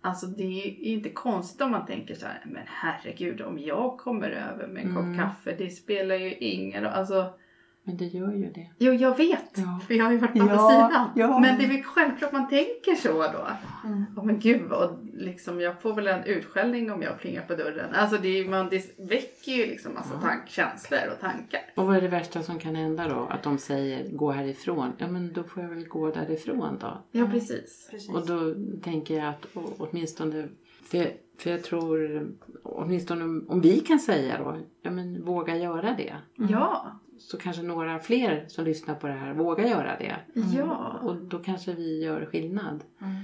Alltså 0.00 0.26
det 0.26 0.42
är 0.42 0.86
ju 0.88 0.92
inte 0.92 1.10
konstigt 1.10 1.60
om 1.60 1.70
man 1.70 1.86
tänker 1.86 2.14
så 2.14 2.26
här, 2.26 2.42
men 2.46 2.62
herregud 2.66 3.40
om 3.40 3.58
jag 3.58 3.98
kommer 3.98 4.30
över 4.30 4.66
med 4.68 4.84
en 4.84 4.90
Mm. 4.90 4.96
kopp 5.16 5.24
kaffe, 5.24 5.54
det 5.58 5.70
spelar 5.70 6.14
ju 6.14 6.34
ingen 6.34 6.82
roll. 6.84 6.92
Alltså, 6.92 7.32
Men 7.82 7.96
det 7.96 8.04
gör 8.04 8.32
ju 8.32 8.50
det. 8.50 8.70
jo 8.78 8.92
jag 8.92 9.16
vet, 9.16 9.44
Ja. 9.56 9.80
för 9.86 9.94
jag 9.94 10.04
har 10.04 10.12
ju 10.12 10.18
varit 10.18 10.32
på 10.32 10.40
andra 10.40 10.54
Ja, 10.54 10.70
sidan. 10.70 11.10
ja. 11.16 11.38
Men 11.40 11.58
det 11.58 11.64
är 11.64 11.68
väl 11.68 11.82
självklart 11.82 12.32
man 12.32 12.48
tänker 12.48 12.94
så 12.94 13.12
då. 13.12 13.46
Mm. 13.84 14.04
Åh 14.16 14.24
men 14.24 14.38
gud 14.40 14.62
vad, 14.68 15.08
liksom, 15.14 15.60
jag 15.60 15.82
får 15.82 15.94
väl 15.94 16.06
en 16.06 16.24
utskällning 16.24 16.92
om 16.92 17.02
jag 17.02 17.18
plingar 17.18 17.42
på 17.42 17.54
dörren. 17.54 17.94
Alltså 17.94 18.16
det, 18.22 18.28
är, 18.28 18.48
man, 18.48 18.68
det 18.68 18.98
väcker 18.98 19.52
ju 19.52 19.66
liksom 19.66 19.94
massa 19.94 20.14
Ja. 20.14 20.20
tank, 20.28 20.48
känslor 20.48 21.00
och 21.14 21.20
tankar. 21.20 21.60
Och 21.76 21.86
vad 21.86 21.96
är 21.96 22.00
det 22.00 22.08
värsta 22.08 22.42
som 22.42 22.58
kan 22.58 22.74
hända 22.74 23.08
då? 23.08 23.26
Att 23.30 23.42
de 23.42 23.58
säger 23.58 24.10
gå 24.16 24.30
härifrån. 24.30 24.92
Ja 24.98 25.08
men 25.08 25.32
då 25.32 25.42
får 25.42 25.62
jag 25.62 25.70
väl 25.70 25.88
gå 25.88 26.10
därifrån 26.10 26.78
då. 26.80 27.02
Ja 27.12 27.26
precis. 27.26 27.88
Precis. 27.90 28.10
Och 28.10 28.26
då 28.26 28.54
tänker 28.82 29.16
jag 29.18 29.28
att 29.28 29.46
å- 29.56 29.72
åtminstone, 29.78 30.48
för 30.82 30.98
jag, 30.98 31.08
för 31.38 31.50
jag 31.50 31.62
tror, 31.64 32.26
åtminstone 32.62 33.24
om, 33.24 33.46
om 33.48 33.60
vi 33.60 33.80
kan 33.80 33.98
säga 33.98 34.38
då, 34.38 34.56
ja 34.82 34.90
men 34.90 35.24
våga 35.24 35.56
göra 35.56 35.94
det. 35.96 36.14
Ja, 36.50 37.00
Så 37.20 37.38
kanske 37.38 37.62
några 37.62 37.98
fler 37.98 38.44
som 38.48 38.64
lyssnar 38.64 38.94
på 38.94 39.06
det 39.06 39.12
här 39.12 39.34
vågar 39.34 39.64
göra 39.64 39.96
det. 39.98 40.16
ja. 40.56 41.00
Och 41.02 41.16
då 41.16 41.38
kanske 41.38 41.72
vi 41.72 42.04
gör 42.04 42.26
skillnad. 42.26 42.84
Mm. 43.00 43.14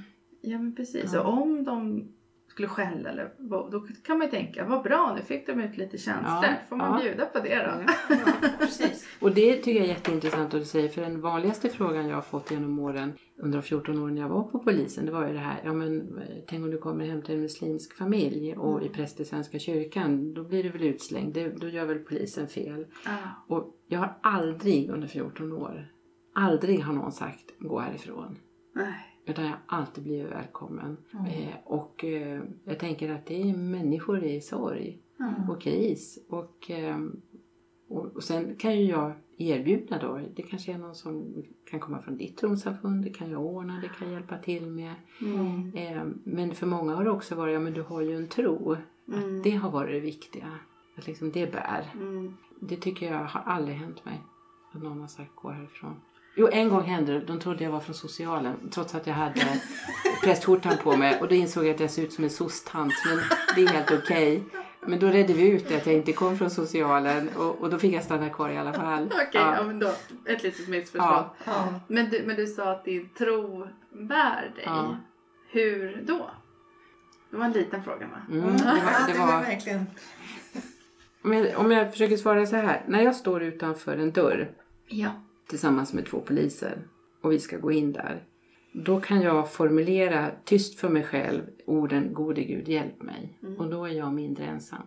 Ja 0.41 0.59
men 0.59 0.75
precis. 0.75 1.11
Ja. 1.15 1.21
Och 1.21 1.43
om 1.43 1.65
de 1.65 2.09
skulle 2.49 2.69
skälla 2.69 3.11
eller 3.11 3.31
då 3.71 3.87
kan 4.05 4.19
man 4.19 4.27
ju 4.27 4.31
tänka 4.31 4.65
vad 4.65 4.83
bra 4.83 5.15
nu 5.17 5.23
fick 5.23 5.47
de 5.47 5.61
ut 5.61 5.77
lite 5.77 5.99
känslor. 5.99 6.45
Ja, 6.45 6.55
Får 6.69 6.77
man 6.77 7.01
ja. 7.01 7.05
bjuda 7.05 7.27
på 7.27 7.39
det 7.39 7.57
då? 7.57 7.93
Ja, 8.15 8.49
precis. 8.59 9.09
Och 9.21 9.33
det 9.33 9.57
tycker 9.57 9.81
jag 9.81 9.85
är 9.85 9.89
jätteintressant 9.89 10.55
att 10.55 10.61
du 10.61 10.67
säger, 10.67 10.89
för 10.89 11.03
den 11.03 11.21
vanligaste 11.21 11.69
frågan 11.69 12.09
jag 12.09 12.15
har 12.15 12.23
fått 12.23 12.51
genom 12.51 12.79
åren, 12.79 13.13
under 13.39 13.59
de 13.59 13.63
14 13.63 13.99
åren 13.99 14.17
jag 14.17 14.29
var 14.29 14.43
på 14.43 14.59
polisen, 14.59 15.07
det 15.07 15.13
var 15.13 15.27
ju 15.27 15.33
det 15.33 15.39
här, 15.39 15.61
ja 15.65 15.73
men 15.73 16.19
eh, 16.19 16.25
tänk 16.47 16.65
om 16.65 16.71
du 16.71 16.79
kommer 16.79 17.05
hem 17.07 17.23
till 17.23 17.35
en 17.35 17.41
muslimsk 17.41 17.97
familj 17.97 18.57
och 18.57 18.85
är 18.85 18.89
präst 18.89 19.21
i 19.21 19.25
Svenska 19.25 19.59
kyrkan, 19.59 20.35
då 20.35 20.45
blir 20.45 20.63
du 20.63 20.69
väl 20.69 20.83
utslängd, 20.83 21.35
det, 21.35 21.49
då 21.49 21.69
gör 21.69 21.87
väl 21.87 21.99
polisen 21.99 22.49
fel. 22.49 22.87
Ja. 23.05 23.57
Och 23.57 23.76
jag 23.89 23.99
har 23.99 24.15
aldrig 24.21 24.91
under 24.91 25.09
14 25.09 25.53
år, 25.53 25.89
aldrig 26.35 26.81
har 26.81 26.93
någon 26.93 27.13
sagt 27.13 27.53
gå 27.59 27.79
härifrån. 27.79 28.39
Nej. 28.75 28.95
Utan 29.27 29.45
jag 29.45 29.51
har 29.51 29.79
alltid 29.79 30.05
blivit 30.05 30.33
välkommen. 30.33 30.97
Mm. 31.13 31.27
Eh, 31.27 31.55
och 31.65 32.05
eh, 32.05 32.43
jag 32.65 32.79
tänker 32.79 33.13
att 33.13 33.27
det 33.27 33.51
är 33.51 33.57
människor 33.57 34.25
i 34.25 34.41
sorg 34.41 34.99
Mm. 35.21 35.51
och 35.51 35.61
kris. 35.63 36.19
Och, 36.29 36.71
ehm, 36.71 37.21
och, 37.89 38.05
och 38.17 38.23
sen 38.25 38.57
kan 38.57 38.81
ju 38.81 38.85
jag 38.85 39.13
erbjuda 39.39 39.99
då, 39.99 40.21
det 40.35 40.43
kanske 40.43 40.73
är 40.73 40.79
någon 40.79 40.95
som 40.95 41.43
kan 41.71 41.81
komma 41.81 42.03
från 42.03 42.17
ditt 42.17 42.37
trossamfund, 42.37 43.05
det 43.05 43.11
kan 43.11 43.31
jag 43.31 43.45
ordna, 43.45 43.81
det 43.83 43.89
kan 43.89 44.09
jag 44.09 44.15
hjälpa 44.15 44.39
till 44.39 44.67
med. 44.67 44.95
Mm. 45.21 45.73
Ehm, 45.75 46.19
men 46.25 46.55
för 46.55 46.67
många 46.67 46.95
har 46.95 47.05
det 47.05 47.11
också 47.11 47.35
varit, 47.35 47.55
ja 47.55 47.61
men 47.61 47.73
du 47.73 47.83
har 47.83 48.01
ju 48.01 48.17
en 48.17 48.29
tro. 48.29 48.77
Mm. 49.09 49.37
Att 49.39 49.45
det 49.45 49.51
har 49.51 49.71
varit 49.71 49.93
det 49.93 50.01
viktiga. 50.01 50.59
Att 50.97 51.07
liksom 51.07 51.31
det 51.33 51.53
bär. 51.53 51.93
Mm. 51.95 52.37
Det 52.69 52.77
tycker 52.77 53.13
jag 53.13 53.19
har 53.25 53.43
aldrig 53.47 53.77
hänt 53.77 54.05
mig. 54.05 54.23
Att 54.75 54.83
någon 54.83 55.01
har 55.01 55.09
sagt 55.09 55.31
gå 55.35 55.51
härifrån. 55.51 56.01
Jo, 56.39 56.49
en 56.53 56.69
gång 56.69 56.83
hände 56.83 57.13
det. 57.13 57.21
De 57.21 57.39
trodde 57.41 57.65
jag 57.65 57.71
var 57.71 57.81
från 57.81 57.95
socialen. 57.95 58.71
Trots 58.71 58.95
att 58.95 59.07
jag 59.07 59.15
hade 59.15 59.41
prästskjortan 60.25 60.77
på 60.83 60.97
mig. 60.97 61.21
Och 61.21 61.29
då 61.29 61.35
insåg 61.35 61.65
jag 61.65 61.75
att 61.75 61.81
jag 61.81 61.91
ser 61.91 62.03
ut 62.03 62.13
som 62.13 62.25
en 62.25 62.31
soc-tant. 62.31 62.93
Men 63.07 63.19
det 63.57 63.63
är 63.63 63.69
helt 63.69 63.93
okej. 63.93 64.43
Men 64.81 64.99
då 64.99 65.07
redde 65.07 65.33
vi 65.33 65.49
ut 65.51 65.69
det 65.69 65.77
att 65.77 65.87
jag 65.87 65.95
inte 65.95 66.13
kom 66.13 66.39
från 66.39 66.51
socialen. 66.51 67.29
Och, 67.29 67.61
och 67.61 67.71
då 67.71 67.79
fick 67.79 67.95
jag 67.95 68.05
stanna 68.05 68.31
kvar 68.31 68.51
i 68.51 68.59
alla 68.59 68.73
fall. 68.73 69.05
Okej, 69.13 69.29
ja. 69.33 69.63
men 69.63 69.79
då 69.79 69.93
ett 70.25 70.43
litet 70.43 70.69
missförstånd. 70.69 71.11
Ja. 71.13 71.35
Ja. 71.45 71.81
Men, 71.89 72.11
du, 72.11 72.23
men 72.27 72.37
du 72.37 72.47
sa 72.47 72.71
att 72.71 72.85
din 72.85 73.09
tro 73.09 73.69
bär 73.93 74.53
dig. 74.57 74.65
Ja. 74.65 74.97
Hur 75.51 76.03
då? 76.07 76.31
Det 77.31 77.37
var 77.37 77.45
en 77.45 77.53
liten 77.53 77.83
fråga 77.83 78.07
va? 78.07 78.23
Mm, 78.31 78.57
det 78.57 78.63
Ja, 78.65 78.75
var, 78.75 79.07
det 79.07 79.13
det 79.13 79.19
var 79.19 79.27
var, 79.27 79.41
verkligen... 79.41 79.87
om, 81.27 81.33
jag, 81.33 81.59
om 81.61 81.71
jag 81.71 81.91
försöker 81.93 82.17
svara 82.17 82.47
så 82.47 82.57
här. 82.57 82.85
När 82.89 83.03
jag 83.03 83.17
står 83.17 83.43
utanför 83.43 83.97
en 83.97 84.11
dörr 84.13 84.51
Ja. 84.89 85.11
tillsammans 85.49 85.93
med 85.93 86.07
två 86.07 86.21
poliser 86.21 86.79
och 87.23 87.33
vi 87.33 87.39
ska 87.39 87.59
gå 87.59 87.73
in 87.73 87.93
där. 87.93 88.23
Då 88.73 89.01
kan 89.01 89.21
jag 89.21 89.53
formulera 89.53 90.31
tyst 90.45 90.81
för 90.81 90.89
mig 90.89 91.03
själv 91.05 91.43
orden 91.67 92.13
Gode 92.15 92.45
Gud 92.45 92.69
hjälp 92.69 93.03
mig. 93.03 93.39
Mm. 93.43 93.57
Och 93.57 93.71
då 93.71 93.85
är 93.85 93.93
jag 93.93 94.15
mindre 94.15 94.45
ensam. 94.45 94.83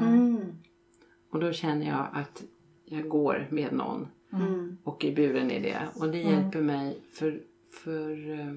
Mm. 0.00 0.40
Och 1.30 1.40
då 1.40 1.52
känner 1.52 1.86
jag 1.86 2.06
att 2.12 2.42
jag 2.84 3.08
går 3.08 3.46
med 3.50 3.72
någon 3.72 4.08
Mm. 4.32 4.76
och 4.84 5.04
är 5.04 5.14
buren 5.16 5.50
i 5.50 5.60
det. 5.60 5.78
Och 6.00 6.08
det 6.08 6.22
Mm. 6.22 6.32
hjälper 6.34 6.60
mig 6.60 6.98
för, 7.12 7.40
för 7.84 8.30
eh, 8.40 8.54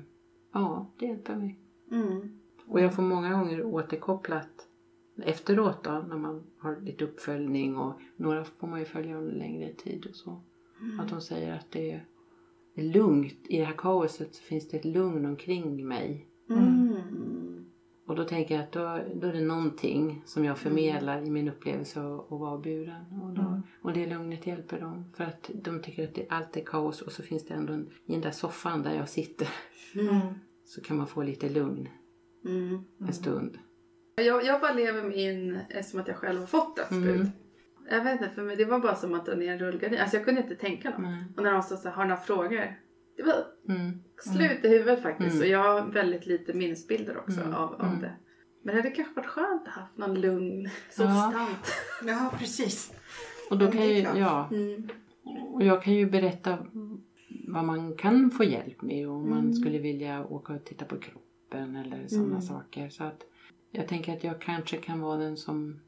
ja, 0.54 0.92
det 1.00 1.06
hjälper 1.06 1.36
mig. 1.36 1.60
Mm. 1.92 2.40
Och 2.68 2.82
jag 2.82 2.94
får 2.94 3.04
många 3.04 3.32
gånger 3.34 3.64
återkopplat 3.66 4.50
efteråt 5.26 5.84
då 5.84 5.92
när 5.92 6.18
man 6.18 6.44
har 6.58 6.82
lite 6.82 7.04
uppföljning 7.04 7.78
och 7.78 7.94
några 8.16 8.44
får 8.44 8.68
man 8.68 8.80
ju 8.80 8.86
följa 8.86 9.18
under 9.18 9.36
längre 9.36 9.74
tid 9.74 10.06
och 10.10 10.16
så. 10.16 10.42
Att 11.00 11.10
de 11.10 11.22
säger 11.22 11.54
att 11.56 11.72
det 11.72 11.92
är 12.76 12.84
lugnt. 12.84 13.36
I 13.50 13.58
det 13.58 13.64
här 13.66 13.76
kaoset 13.78 14.36
så 14.36 14.44
finns 14.44 14.68
det 14.70 14.78
ett 14.78 14.86
lugn 14.86 15.26
omkring 15.26 15.88
mig. 15.88 16.28
Mm. 16.50 17.66
Och 18.06 18.16
då 18.16 18.24
tänker 18.24 18.56
jag 18.56 18.64
att 18.64 18.72
då, 18.72 19.00
då 19.16 19.28
är 19.28 19.34
det 19.34 19.42
någonting 19.42 20.22
som 20.26 20.46
jag 20.46 20.58
förmedlar 20.58 21.22
i 21.22 21.30
min 21.32 21.48
upplevelse 21.50 22.02
av 22.02 22.20
att 22.20 22.40
vara 22.40 22.58
buren. 22.58 23.22
Och, 23.24 23.34
då, 23.34 23.42
Mm. 23.42 23.62
och 23.82 23.94
det 23.94 24.08
lugnet 24.08 24.48
hjälper 24.48 24.80
dem. 24.82 25.06
För 25.14 25.24
att 25.24 25.52
de 25.54 25.82
tycker 25.82 26.04
att 26.08 26.16
det, 26.16 26.26
allt 26.30 26.58
är 26.58 26.62
kaos 26.66 27.02
och 27.02 27.12
så 27.12 27.24
finns 27.24 27.46
det 27.46 27.54
ändå 27.54 27.74
en, 27.74 27.90
i 28.06 28.12
den 28.12 28.22
där 28.22 28.32
soffan 28.32 28.84
där 28.84 28.96
jag 28.96 29.10
sitter 29.10 29.48
Mm. 29.96 30.20
så 30.66 30.82
kan 30.82 30.98
man 30.98 31.08
få 31.08 31.24
lite 31.24 31.50
lugn 31.50 31.88
Mm. 32.46 32.80
en 33.00 33.14
stund. 33.14 33.58
Jag, 34.22 34.46
jag 34.46 34.62
bara 34.62 34.74
lever 34.74 35.04
mig 35.04 35.22
in 35.22 35.60
eh, 35.70 35.84
som 35.84 36.00
att 36.00 36.08
jag 36.08 36.18
själv 36.18 36.40
har 36.40 36.48
fått 36.48 36.76
dödsbud. 36.76 37.16
Mm. 37.16 37.28
Jag 37.90 38.04
vet 38.04 38.22
inte, 38.22 38.30
för 38.36 38.42
mig 38.42 38.56
det 38.56 38.66
var 38.66 38.80
bara 38.80 38.96
som 38.96 39.14
att 39.14 39.26
dra 39.26 39.36
ner 39.36 39.52
en 39.54 39.60
rullgardin. 39.60 40.00
Alltså 40.00 40.18
jag 40.18 40.26
kunde 40.26 40.42
inte 40.42 40.56
tänka 40.56 40.90
något. 40.90 41.00
Nej. 41.00 41.24
Och 41.38 41.44
när 41.44 41.52
de 41.52 41.62
sa 41.64 41.78
så 41.78 41.88
här, 41.90 41.96
har 41.96 42.06
några 42.06 42.22
frågor? 42.22 42.76
Det 43.18 43.24
var 43.24 43.46
Mm. 43.76 44.00
slut 44.22 44.66
i 44.66 44.68
huvudet 44.68 45.02
faktiskt. 45.04 45.30
Mm. 45.36 45.42
Och 45.42 45.48
jag 45.48 45.64
har 45.64 45.92
väldigt 45.92 46.26
lite 46.26 46.54
minnesbilder 46.54 47.18
också 47.18 47.42
Mm. 47.42 47.54
av, 47.54 47.74
av 47.74 47.86
Mm. 47.88 48.02
det. 48.02 48.12
Men 48.64 48.76
det 48.76 48.82
hade 48.82 48.96
kanske 48.96 49.14
varit 49.14 49.26
skönt 49.28 49.68
att 49.68 49.74
ha 49.74 49.82
haft 49.82 49.98
någon 49.98 50.22
lugn 50.22 50.64
Ja. 50.66 50.70
sovstant. 50.92 51.74
Ja, 52.06 52.34
precis. 52.40 52.94
Och 53.50 53.58
då 53.58 53.66
Ja, 53.66 53.72
kan 53.72 53.88
ju, 53.88 53.96
ja, 54.02 54.50
Mm. 54.52 54.90
och 55.54 55.64
jag 55.64 55.84
kan 55.84 55.94
ju 55.94 56.06
berätta 56.10 56.58
vad 57.48 57.64
man 57.64 57.96
kan 57.96 58.32
få 58.32 58.44
hjälp 58.44 58.82
med 58.82 59.10
om 59.10 59.30
man 59.30 59.40
Mm. 59.40 59.54
skulle 59.54 59.78
vilja 59.78 60.26
åka 60.26 60.54
och 60.54 60.66
titta 60.66 60.86
på 60.86 60.98
kroppen 60.98 61.76
eller 61.76 62.08
sådana 62.08 62.28
Mm. 62.28 62.42
saker. 62.42 62.90
Så 62.90 63.04
att 63.04 63.24
jag 63.72 63.88
tänker 63.88 64.14
att 64.18 64.24
jag 64.24 64.42
kanske 64.42 64.78
kan 64.78 65.02
vara 65.02 65.18
den 65.18 65.38
som, 65.38 65.80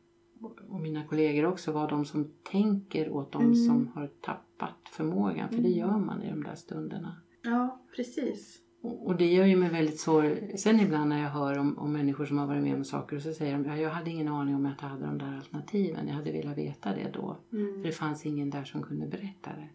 och 0.69 0.79
mina 0.81 1.03
kollegor 1.03 1.45
också, 1.45 1.71
vara 1.71 1.87
de 1.87 2.05
som 2.05 2.31
tänker 2.51 3.09
åt 3.09 3.31
de 3.31 3.41
Mm. 3.41 3.55
som 3.55 3.87
har 3.87 4.07
tappat 4.07 4.89
förmågan. 4.91 5.49
För 5.49 5.55
det 5.57 5.67
Mm. 5.67 5.79
gör 5.79 5.97
man 5.97 6.23
i 6.23 6.29
de 6.29 6.43
där 6.43 6.55
stunderna. 6.55 7.21
Ja, 7.43 7.85
precis. 7.95 8.59
Och 8.81 9.05
och 9.07 9.15
det 9.17 9.25
gör 9.33 9.45
ju 9.45 9.55
mig 9.55 9.69
väldigt 9.69 9.99
sorg. 9.99 10.57
Sen 10.57 10.79
ibland 10.79 11.09
när 11.09 11.21
jag 11.23 11.29
hör 11.29 11.57
om, 11.57 11.77
om 11.77 11.93
människor 11.93 12.25
som 12.25 12.37
har 12.37 12.47
varit 12.47 12.63
med 12.63 12.75
om 12.75 12.83
saker 12.85 13.15
och 13.15 13.21
så 13.21 13.33
säger 13.33 13.53
de 13.53 13.65
ja, 13.65 13.77
jag 13.77 13.89
hade 13.89 14.09
ingen 14.09 14.27
aning 14.27 14.55
om 14.55 14.65
att 14.65 14.81
jag 14.81 14.89
hade 14.89 15.05
de 15.05 15.17
där 15.17 15.35
alternativen. 15.37 16.07
Jag 16.07 16.15
hade 16.15 16.31
velat 16.31 16.57
veta 16.57 16.95
det 16.95 17.11
då. 17.13 17.37
För 17.49 17.57
Mm. 17.57 17.81
det 17.81 17.91
fanns 17.91 18.25
ingen 18.25 18.49
där 18.49 18.63
som 18.63 18.83
kunde 18.83 19.07
berätta 19.07 19.49
det. 19.55 19.69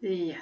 Det 0.00 0.06
är 0.08 0.36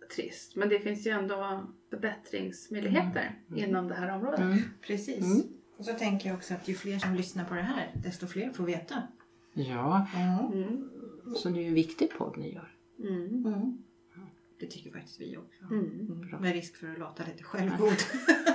jättetrist. 0.00 0.56
Men 0.56 0.68
det 0.68 0.80
finns 0.80 1.06
ju 1.06 1.10
ändå 1.10 1.66
förbättringsmöjligheter 1.90 3.38
Mm. 3.50 3.64
inom 3.70 3.88
det 3.88 3.94
här 3.94 4.14
området. 4.16 4.40
Mm. 4.40 4.58
Precis. 4.86 5.44
Mm. 5.84 5.94
Och 5.94 6.00
så 6.00 6.04
tänker 6.04 6.28
jag 6.28 6.36
också 6.36 6.54
att 6.54 6.68
ju 6.68 6.74
fler 6.74 6.98
som 6.98 7.14
lyssnar 7.14 7.44
på 7.44 7.54
det 7.54 7.62
här, 7.62 7.92
desto 8.02 8.26
fler 8.26 8.52
får 8.52 8.64
veta. 8.64 9.02
Ja, 9.54 10.06
Mm. 10.16 10.52
Mm. 10.52 10.88
så 11.36 11.48
det 11.48 11.58
är 11.58 11.62
ju 11.62 11.68
en 11.68 11.74
viktig 11.74 12.10
podd 12.18 12.36
ni 12.38 12.54
gör. 12.54 12.74
Mm. 12.98 13.46
Mm. 13.46 13.78
Det 14.60 14.66
tycker 14.66 14.90
faktiskt 14.90 15.20
vi 15.20 15.36
också. 15.36 15.64
Mm. 15.64 15.84
Mm. 16.00 16.40
Med 16.40 16.52
risk 16.52 16.76
för 16.76 16.92
att 16.92 16.98
låta 16.98 17.24
lite 17.24 17.42
självgod. 17.44 17.96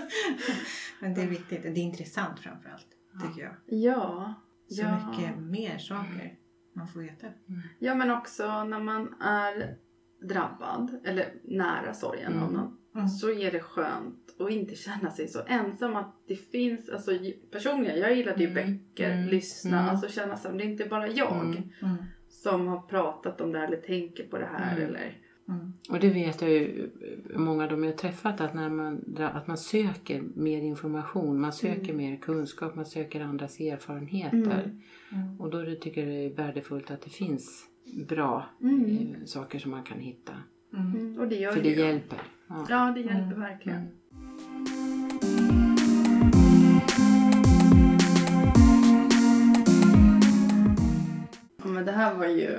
Men 1.00 1.14
det 1.14 1.22
är 1.22 1.28
viktigt. 1.28 1.64
Det 1.64 1.70
är 1.70 1.78
intressant 1.78 2.40
framförallt, 2.40 2.88
tycker 3.28 3.42
jag. 3.42 3.56
Ja. 3.80 4.34
Så 4.68 4.82
ja. 4.82 5.10
mycket 5.12 5.38
mer 5.38 5.78
saker 5.78 6.38
man 6.74 6.88
får 6.88 7.00
veta. 7.00 7.28
Ja 7.80 7.96
men 7.96 8.12
också 8.12 8.64
när 8.64 8.80
man 8.80 9.14
är 9.22 9.78
drabbad 10.22 11.00
eller 11.04 11.34
nära 11.44 11.94
sorgen 11.94 12.32
Mm. 12.34 12.44
av 12.44 12.54
någon 12.54 12.78
Mm. 12.96 13.08
så 13.08 13.32
är 13.32 13.52
det 13.52 13.60
skönt 13.60 14.36
att 14.40 14.52
inte 14.52 14.76
känna 14.76 15.12
sig 15.12 15.28
så 15.28 15.40
ensam. 15.48 15.96
Att 15.96 16.16
det 16.28 16.36
finns, 16.36 16.90
alltså 16.90 17.12
personligen, 17.52 18.00
jag 18.00 18.16
gillar 18.16 18.38
ju 18.38 18.48
Mm. 18.48 18.56
böcker, 18.56 19.12
Mm. 19.12 19.28
lyssna, 19.30 19.78
Mm. 19.80 19.90
alltså 19.90 20.10
känna 20.10 20.38
som 20.38 20.58
det 20.58 20.64
är 20.64 20.66
inte 20.70 20.86
bara 20.86 21.08
jag 21.08 21.46
Mm. 21.46 21.64
Mm. 21.82 21.96
som 22.30 22.68
har 22.68 22.82
pratat 22.82 23.42
om 23.42 23.52
det 23.52 23.60
här 23.60 23.68
eller 23.68 23.78
tänker 23.78 24.24
på 24.24 24.38
det 24.38 24.46
här 24.46 24.78
Mm. 24.78 24.90
eller 24.90 25.18
Mm. 25.50 25.74
Och 25.90 26.00
det 26.00 26.10
vet 26.10 26.42
jag 26.42 26.52
ju, 26.52 26.90
många 27.36 27.64
av 27.64 27.70
dem 27.70 27.84
jag 27.84 27.92
har 27.92 27.98
träffat, 27.98 28.42
att, 28.42 28.54
när 28.54 28.70
man, 28.70 29.18
att 29.20 29.48
man 29.48 29.58
söker 29.58 30.24
mer 30.36 30.62
information, 30.62 31.42
man 31.42 31.54
söker 31.54 31.84
Mm. 31.94 31.98
mer 31.98 32.18
kunskap, 32.18 32.76
man 32.76 32.86
söker 32.86 33.22
andras 33.22 33.60
erfarenheter. 33.60 34.38
Mm. 34.64 34.82
Mm. 35.28 35.42
Och 35.42 35.50
då 35.50 35.76
tycker 35.76 36.02
jag 36.02 36.10
det 36.10 36.26
är 36.26 36.30
värdefullt 36.48 36.92
att 36.92 37.02
det 37.02 37.10
finns 37.10 37.66
bra 38.08 38.50
Mm. 38.62 38.86
eh, 38.86 39.26
saker 39.26 39.60
som 39.60 39.72
man 39.72 39.84
kan 39.84 40.00
hitta. 40.00 40.34
Mm. 40.74 40.96
Mm. 40.96 41.20
Och 41.20 41.28
det 41.28 41.36
gör 41.36 41.52
För 41.52 41.62
det 41.62 41.70
jag. 41.74 41.88
hjälper. 41.88 42.20
Ja. 42.50 42.66
Ja, 42.70 42.92
det 42.96 43.00
hjälper 43.02 43.16
Mm. 43.36 43.40
verkligen. 43.40 43.78
Mm. 43.78 45.00
Ja, 51.58 51.66
men 51.66 51.86
det 51.86 51.92
här 51.92 52.16
var 52.16 52.26
ju 52.26 52.58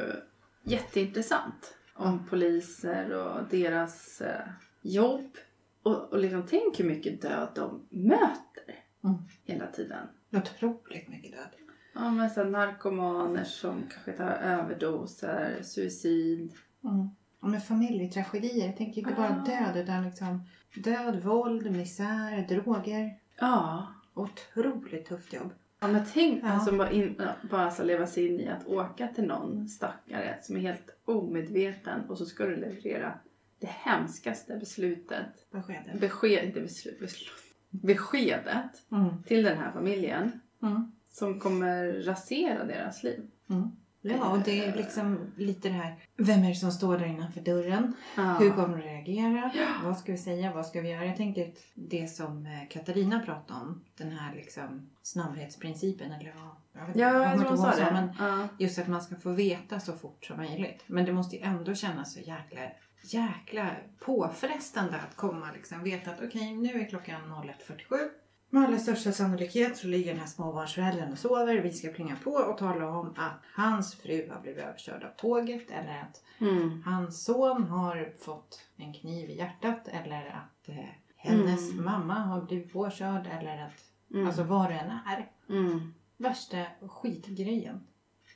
jätteintressant. 0.63 1.75
Om 1.95 2.27
poliser 2.27 3.13
och 3.13 3.41
deras 3.51 4.21
eh, 4.21 4.49
jobb. 4.83 5.37
Och, 5.83 6.13
och 6.13 6.19
liksom 6.19 6.43
tänk 6.49 6.81
hur 6.81 6.85
mycket 6.85 7.23
död 7.23 7.49
de 7.55 7.87
möter 7.91 8.75
Mm. 9.05 9.17
hela 9.45 9.67
tiden. 9.67 10.07
Otroligt 10.33 11.09
mycket 11.09 11.33
död. 11.33 11.49
Ja, 11.95 12.11
men 12.11 12.31
så 12.31 12.43
här 12.43 12.51
narkomaner 12.51 13.45
som 13.45 13.83
kanske 13.91 14.13
tar 14.13 14.31
överdoser, 14.31 15.63
suicid. 15.63 16.53
Mm. 16.85 17.09
Med 17.41 17.65
familjetragedier. 17.65 18.67
Jag 18.67 18.77
tänker 18.77 19.01
inte 19.01 19.15
bara 19.15 19.29
Ah. 19.41 19.45
död 19.45 19.77
utan 19.85 20.05
liksom 20.05 20.43
död, 20.75 21.23
våld, 21.23 21.71
misär, 21.71 22.47
droger. 22.49 23.15
Ja. 23.39 23.87
Otroligt 24.15 25.07
tufft 25.09 25.33
jobb. 25.33 25.53
Ja, 25.81 25.89
men 25.89 26.05
tänk 26.13 26.45
Ja. 26.45 26.49
alltså 26.49 26.77
bara, 26.77 26.91
in, 26.91 27.15
ja, 27.19 27.49
bara 27.51 27.71
så 27.71 27.85
leva 27.85 28.07
sig 28.07 28.27
in 28.27 28.41
i 28.41 28.49
att 28.49 28.67
åka 28.67 29.09
till 29.09 29.25
någon 29.27 29.69
stackare 29.69 30.39
som 30.43 30.57
är 30.57 30.61
helt 30.61 30.91
omedveten 31.05 32.01
och 32.11 32.19
så 32.19 32.27
ska 32.27 32.47
du 32.47 32.57
leverera 32.57 33.15
det 33.59 33.67
hemskaste 33.71 34.57
beslutet. 34.57 35.51
Beskedet. 35.51 36.01
Besked, 36.01 36.45
inte 36.45 36.61
beslut, 36.61 37.01
beslut. 37.01 37.31
Beskedet 37.71 38.83
Mm. 38.93 39.23
till 39.23 39.43
den 39.43 39.59
här 39.59 39.73
familjen 39.73 40.41
Mm. 40.63 40.93
som 41.09 41.41
kommer 41.41 41.93
rasera 41.93 42.65
deras 42.65 43.03
liv. 43.03 43.21
Mm. 43.51 43.71
Ja, 44.03 44.31
och 44.31 44.39
det 44.39 44.65
är 44.65 44.77
liksom 44.77 45.33
lite 45.37 45.69
det 45.69 45.75
här. 45.75 45.97
Vem 46.17 46.43
är 46.45 46.49
det 46.49 46.55
som 46.55 46.73
står 46.73 46.99
där 46.99 47.07
innanför 47.07 47.41
dörren? 47.41 47.95
Ja. 48.17 48.23
Hur 48.23 48.51
kommer 48.51 48.77
du 48.77 48.83
reagera? 48.83 49.51
Vad 49.85 49.99
ska 49.99 50.13
vi 50.13 50.19
säga? 50.19 50.53
Vad 50.53 50.67
ska 50.67 50.81
vi 50.81 50.91
göra? 50.91 51.05
Jag 51.05 51.17
tänker 51.17 51.53
det 51.75 52.07
som 52.07 52.47
eh, 52.47 52.69
Katarina 52.71 53.21
pratade 53.21 53.61
om. 53.61 53.85
Den 53.97 54.11
här 54.13 54.35
liksom 54.35 54.91
snabbhetsprincipen 55.03 56.13
eller 56.13 56.35
vad? 56.43 56.57
Jag 56.83 56.87
vet 56.87 56.97
Ja, 56.97 57.23
jag 57.31 57.39
tror 57.39 57.49
hon 57.49 57.59
sa 57.59 57.71
det. 57.77 57.91
Men 57.93 58.09
Ja. 58.19 58.49
just 58.59 58.79
att 58.79 58.89
man 58.89 59.03
ska 59.03 59.17
få 59.17 59.31
veta 59.31 59.81
så 59.81 59.93
fort 59.93 60.25
som 60.25 60.37
möjligt. 60.37 60.83
Men 60.87 61.05
det 61.05 61.13
måste 61.13 61.37
ju 61.37 61.43
ändå 61.43 61.75
kännas 61.75 62.15
så 62.15 62.21
jäkla, 62.21 62.61
jäkla 63.03 63.71
påfrestande 63.99 64.97
att 65.09 65.17
komma 65.17 65.47
liksom. 65.55 65.83
Veta 65.83 66.11
att 66.11 66.21
okej, 66.23 66.55
nu 66.57 66.81
är 66.81 66.89
klockan 66.89 67.21
01.47. 67.23 68.09
Med 68.51 68.65
allra 68.65 68.79
största 68.79 69.13
sannolikhet 69.13 69.77
så 69.77 69.87
ligger 69.87 70.11
den 70.11 70.21
här 70.21 70.27
småbarnsföräldern 70.27 71.13
och 71.13 71.19
sover. 71.19 71.57
Vi 71.57 71.73
ska 71.73 71.89
plinga 71.89 72.17
på 72.25 72.31
och 72.31 72.59
tala 72.59 72.89
om 72.89 73.15
att 73.17 73.41
hans 73.55 73.95
fru 73.95 74.31
har 74.31 74.41
blivit 74.41 74.65
överkörd 74.65 75.05
av 75.05 75.11
tåget 75.17 75.71
eller 75.71 76.01
att 76.01 76.23
Mm. 76.41 76.83
hans 76.83 77.25
son 77.25 77.65
har 77.65 78.13
fått 78.21 78.61
en 78.77 78.93
kniv 78.95 79.31
i 79.31 79.37
hjärtat 79.37 79.89
eller 79.89 80.27
att 80.27 80.69
eh, 80.69 80.85
hennes 81.17 81.73
Mm. 81.73 81.85
mamma 81.85 82.15
har 82.15 82.43
blivit 82.43 82.73
påkörd 82.73 83.27
eller 83.41 83.63
att, 83.67 83.85
Mm. 84.15 84.27
alltså 84.27 84.43
vad 84.43 84.71
det 84.71 84.75
än 84.79 84.91
är. 84.91 85.29
mm. 85.49 85.95
Värsta 86.17 86.65
skitgrejen. 86.89 87.87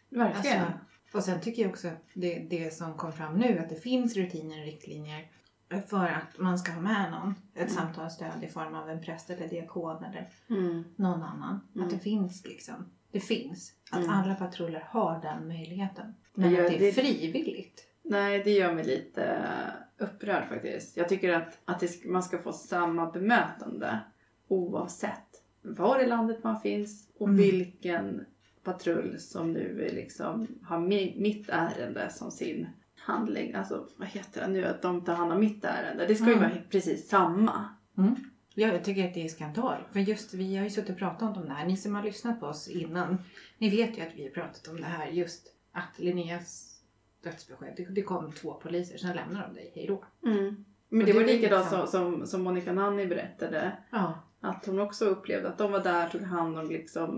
Verkligen. 0.09 0.63
Alltså, 0.63 0.79
och 1.19 1.25
sen 1.25 1.41
tycker 1.41 1.63
jag 1.63 1.71
också 1.71 1.91
det, 2.15 2.39
det 2.39 2.75
som 2.75 2.95
kom 2.95 3.13
fram 3.13 3.39
nu 3.39 3.59
att 3.59 3.69
det 3.69 3.77
finns 3.81 4.17
rutiner 4.17 4.59
och 4.61 4.65
riktlinjer 4.67 5.29
för 5.89 6.07
att 6.07 6.39
man 6.39 6.59
ska 6.59 6.73
ha 6.73 6.81
med 6.81 7.11
någon. 7.11 7.35
Ett 7.55 7.61
Mm. 7.61 7.75
samtalsstöd 7.75 8.45
i 8.45 8.49
form 8.49 8.75
av 8.75 8.91
en 8.91 9.03
präst 9.03 9.31
eller 9.31 9.49
diakon 9.49 10.05
eller 10.05 10.29
mm. 10.51 10.85
någon 10.97 11.23
annan. 11.23 11.61
Mm. 11.75 11.87
Att 11.87 11.93
det 11.93 11.99
finns 11.99 12.45
liksom. 12.47 12.75
Det 13.11 13.21
finns. 13.21 13.73
Att 13.91 13.99
Mm. 13.99 14.11
alla 14.11 14.35
patruller 14.35 14.85
har 14.91 15.21
den 15.23 15.49
möjligheten. 15.49 16.15
Men 16.35 16.51
Ja, 16.55 16.63
att 16.65 16.71
det 16.79 16.89
är 16.89 16.93
frivilligt. 16.93 17.87
Nej, 18.03 18.43
det 18.45 18.51
gör 18.51 18.75
mig 18.75 18.85
lite 18.85 19.41
upprörd 19.99 20.49
faktiskt. 20.49 20.97
Jag 20.97 21.09
tycker 21.09 21.33
att, 21.33 21.59
att 21.65 21.81
det, 21.81 22.05
man 22.05 22.23
ska 22.23 22.39
få 22.39 22.53
samma 22.53 23.11
bemötande 23.11 23.99
oavsett 24.49 25.43
var 25.63 26.01
i 26.03 26.07
landet 26.07 26.45
man 26.45 26.61
finns 26.61 27.09
och 27.19 27.29
Mm. 27.29 27.37
vilken 27.41 28.25
patrull 28.63 29.19
som 29.21 29.53
nu 29.53 29.91
liksom 29.95 30.47
har 30.63 30.79
mi, 30.79 31.15
mitt 31.19 31.49
ärende 31.49 32.11
som 32.11 32.31
sin 32.31 32.67
handling. 33.05 33.55
Alltså 33.55 33.89
vad 33.97 34.09
heter 34.09 34.41
det 34.41 34.49
nu? 34.49 34.65
Att 34.65 34.83
de 34.83 35.05
tar 35.05 35.15
hand 35.15 35.33
om 35.33 35.41
mitt 35.41 35.65
ärende. 35.65 36.07
Det 36.07 36.15
ska 36.15 36.27
ju 36.27 36.33
Mm. 36.33 36.51
vara 36.51 36.63
precis 36.71 37.09
samma. 37.09 37.69
Ja, 38.57 38.69
jag 38.69 38.85
tycker 38.85 39.09
att 39.09 39.15
det 39.15 39.25
är 39.25 39.29
skandal. 39.29 39.77
För 39.93 40.01
just 40.01 40.35
vi 40.35 40.57
har 40.57 40.65
ju 40.65 40.71
suttit 40.71 40.91
och 40.91 40.99
pratat 40.99 41.37
om 41.37 41.45
det 41.47 41.53
här. 41.53 41.67
Ni 41.67 41.77
som 41.77 41.95
har 41.95 42.03
lyssnat 42.03 42.41
på 42.41 42.47
oss 42.47 42.69
innan, 42.69 43.19
ni 43.59 43.71
vet 43.71 43.99
ju 43.99 44.03
att 44.03 44.15
vi 44.15 44.23
har 44.23 44.31
pratat 44.31 44.69
om 44.69 44.77
det 44.77 44.87
här. 44.87 45.07
Just 45.07 45.47
att 45.73 45.99
Linneas 45.99 46.81
dödsbesked, 47.25 47.75
det, 47.77 47.85
det 47.85 48.03
kom 48.03 48.33
två 48.33 48.55
poliser, 48.55 48.99
sen 48.99 49.17
lämnar 49.17 49.47
de 49.49 49.55
dig. 49.55 49.73
Hej 49.75 49.87
då. 49.87 50.05
Mm. 50.31 50.65
Men 50.89 51.01
Och 51.01 51.07
det 51.07 51.13
det 51.13 51.19
var 51.19 51.27
likadant 51.27 51.65
liksom- 51.65 51.87
som, 51.87 52.13
som, 52.19 52.27
som 52.27 52.43
Monica 52.43 52.73
Nanni 52.73 53.07
berättade. 53.07 53.73
Ja. 53.91 54.15
Att 54.41 54.67
hon 54.67 54.79
också 54.81 55.05
upplevde 55.05 55.49
att 55.49 55.59
de 55.59 55.73
var 55.73 55.81
där, 55.81 56.09
tog 56.09 56.23
hand 56.23 56.59
om 56.59 56.69
liksom 56.69 57.11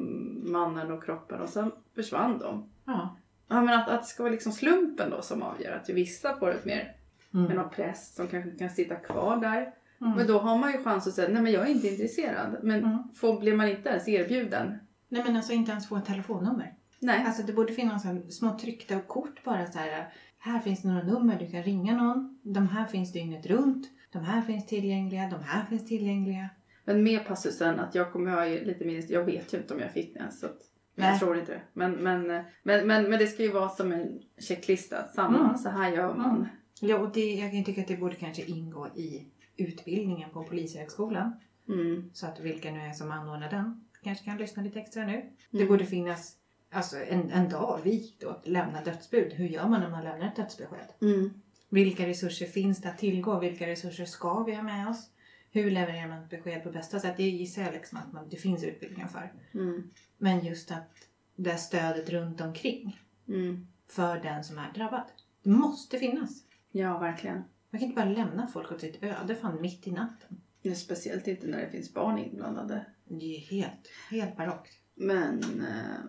mannen 0.52 0.90
och 0.92 1.04
kroppen 1.04 1.40
och 1.40 1.48
sen 1.48 1.72
försvann 1.94 2.38
de. 2.38 2.70
Ja. 2.84 3.16
Ja, 3.48 3.60
men 3.62 3.80
att, 3.80 3.88
att 3.88 4.00
det 4.02 4.06
ska 4.08 4.22
vara 4.22 4.32
liksom 4.32 4.52
slumpen 4.52 5.10
då 5.10 5.22
som 5.22 5.42
avgör. 5.42 5.72
Att 5.72 5.88
vissa 5.88 6.36
får 6.36 6.50
ett 6.50 6.64
mer 6.64 6.92
med 7.30 7.44
Mm. 7.44 7.56
någon 7.56 7.70
präst 7.70 8.14
som 8.16 8.26
kanske 8.28 8.50
kan 8.50 8.70
sitta 8.70 8.94
kvar 8.94 9.36
där. 9.36 9.74
Mm. 10.00 10.12
Men 10.16 10.26
då 10.26 10.38
har 10.38 10.58
man 10.58 10.72
ju 10.72 10.82
chans 10.82 11.06
att 11.06 11.14
säga 11.14 11.28
nej 11.28 11.42
men 11.42 11.52
jag 11.52 11.62
är 11.66 11.70
inte 11.70 11.88
intresserad. 11.88 12.56
Men 12.62 12.84
Mm. 12.84 12.98
får, 13.14 13.40
blir 13.40 13.56
man 13.56 13.68
inte 13.68 13.88
ens 13.88 14.08
erbjuden? 14.08 14.78
Nej 15.08 15.22
men 15.26 15.36
alltså 15.36 15.52
inte 15.52 15.70
ens 15.70 15.88
få 15.88 15.96
ett 15.96 16.04
telefonnummer. 16.04 16.74
Nej. 17.00 17.24
Alltså 17.26 17.42
det 17.42 17.52
borde 17.52 17.72
finnas 17.72 18.04
en 18.04 18.30
små 18.32 18.58
tryckta 18.58 19.00
kort 19.00 19.44
bara 19.44 19.66
så 19.66 19.78
här. 19.78 20.08
Här 20.38 20.58
finns 20.60 20.84
några 20.84 21.02
nummer, 21.02 21.38
du 21.38 21.50
kan 21.50 21.62
ringa 21.62 21.96
någon. 21.96 22.38
De 22.42 22.68
här 22.68 22.84
finns 22.86 23.12
dygnet 23.12 23.46
runt. 23.46 23.86
De 24.12 24.18
här 24.24 24.42
finns 24.42 24.66
tillgängliga, 24.66 25.28
de 25.28 25.42
här 25.42 25.64
finns 25.64 25.86
tillgängliga. 25.88 26.48
Men 26.84 27.02
med 27.02 27.26
passusen 27.26 27.80
att 27.80 27.94
jag 27.94 28.12
kommer 28.12 28.30
ha 28.30 28.44
lite 28.44 28.84
minst, 28.84 29.10
jag 29.10 29.24
vet 29.24 29.52
ju 29.54 29.58
inte 29.58 29.74
om 29.74 29.80
jag 29.80 29.90
fick 29.90 30.14
den. 30.14 30.32
Så 30.32 30.46
att, 30.46 30.58
Nej. 30.98 31.10
jag 31.10 31.18
tror 31.18 31.38
inte 31.38 31.52
det. 31.52 31.62
Men, 31.72 31.92
men, 31.92 32.26
men, 32.62 32.86
men, 32.86 32.86
men 33.10 33.18
det 33.18 33.26
ska 33.26 33.42
ju 33.42 33.52
vara 33.52 33.68
som 33.68 33.92
en 33.92 34.20
checklista. 34.38 35.04
Samma, 35.14 35.38
Mm. 35.44 35.56
så 35.58 35.68
här 35.68 35.92
gör 35.92 36.14
man. 36.14 36.36
Mm. 36.36 36.46
Ja 36.80 36.98
och 36.98 37.12
det, 37.12 37.34
jag 37.34 37.52
kan 37.52 37.64
tycka 37.64 37.80
att 37.80 37.88
det 37.88 37.96
borde 37.96 38.14
kanske 38.16 38.42
ingå 38.44 38.88
i 38.88 39.26
utbildningen 39.56 40.30
på 40.30 40.44
Polishögskolan. 40.44 41.32
Mm. 41.68 42.10
Så 42.12 42.26
att 42.26 42.40
vilka 42.40 42.70
nu 42.70 42.80
är 42.80 42.92
som 42.92 43.10
anordnar 43.10 43.50
den 43.50 43.84
kanske 44.02 44.24
kan 44.24 44.36
lyssna 44.36 44.62
lite 44.62 44.80
extra 44.80 45.06
nu. 45.06 45.22
Det 45.50 45.56
Mm. 45.58 45.68
borde 45.68 45.84
finnas 45.86 46.36
alltså, 46.72 46.96
en, 47.08 47.30
en 47.30 47.48
dag 47.48 47.80
vik 47.84 48.20
då 48.20 48.28
att 48.28 48.46
lämna 48.48 48.82
dödsbud. 48.84 49.32
Hur 49.32 49.48
gör 49.48 49.68
man 49.68 49.80
när 49.80 49.90
man 49.90 50.04
lämnar 50.04 50.26
ett 50.26 50.36
dödsbesked? 50.36 50.88
Mm. 51.02 51.30
Vilka 51.68 52.06
resurser 52.06 52.46
finns 52.46 52.80
det 52.80 52.88
att 52.88 52.98
tillgå? 52.98 53.38
Vilka 53.38 53.66
resurser 53.66 54.04
ska 54.04 54.42
vi 54.42 54.54
ha 54.54 54.62
med 54.62 54.88
oss? 54.88 55.10
Hur 55.50 55.70
levererar 55.70 56.08
man 56.08 56.22
ett 56.22 56.30
besked 56.30 56.62
på 56.64 56.70
bästa 56.70 57.00
sätt? 57.00 57.16
Det 57.16 57.22
gissar 57.30 57.62
jag 57.62 57.72
liksom 57.72 57.98
att 57.98 58.12
man, 58.12 58.28
det 58.28 58.36
finns 58.36 58.64
utbildningar 58.64 59.08
för. 59.08 59.32
Mm. 59.54 59.90
Men 60.18 60.44
just 60.44 60.70
att 60.70 61.08
det 61.36 61.50
här 61.50 61.56
stödet 61.58 62.10
runt 62.10 62.40
omkring 62.40 63.00
Mm. 63.28 63.66
för 63.88 64.16
den 64.18 64.44
som 64.44 64.58
är 64.58 64.72
drabbad. 64.74 65.04
Det 65.42 65.50
måste 65.50 65.98
finnas. 65.98 66.42
Ja, 66.70 66.98
verkligen. 66.98 67.36
Man 67.70 67.78
kan 67.80 67.88
inte 67.88 67.94
bara 68.02 68.10
lämna 68.10 68.46
folk 68.46 68.72
åt 68.72 68.80
sitt 68.80 69.02
öde 69.02 69.34
fan 69.34 69.60
mitt 69.60 69.86
i 69.86 69.92
natten. 69.92 70.40
Är 70.62 70.74
speciellt 70.74 71.26
inte 71.26 71.46
när 71.46 71.58
det 71.60 71.70
finns 71.70 71.94
barn 71.94 72.18
inblandade. 72.18 72.86
Det 73.04 73.36
är 73.36 73.40
helt, 73.40 73.90
helt 74.10 74.36
barockt. 74.36 74.72
Men 74.94 75.38
eh, 75.60 76.00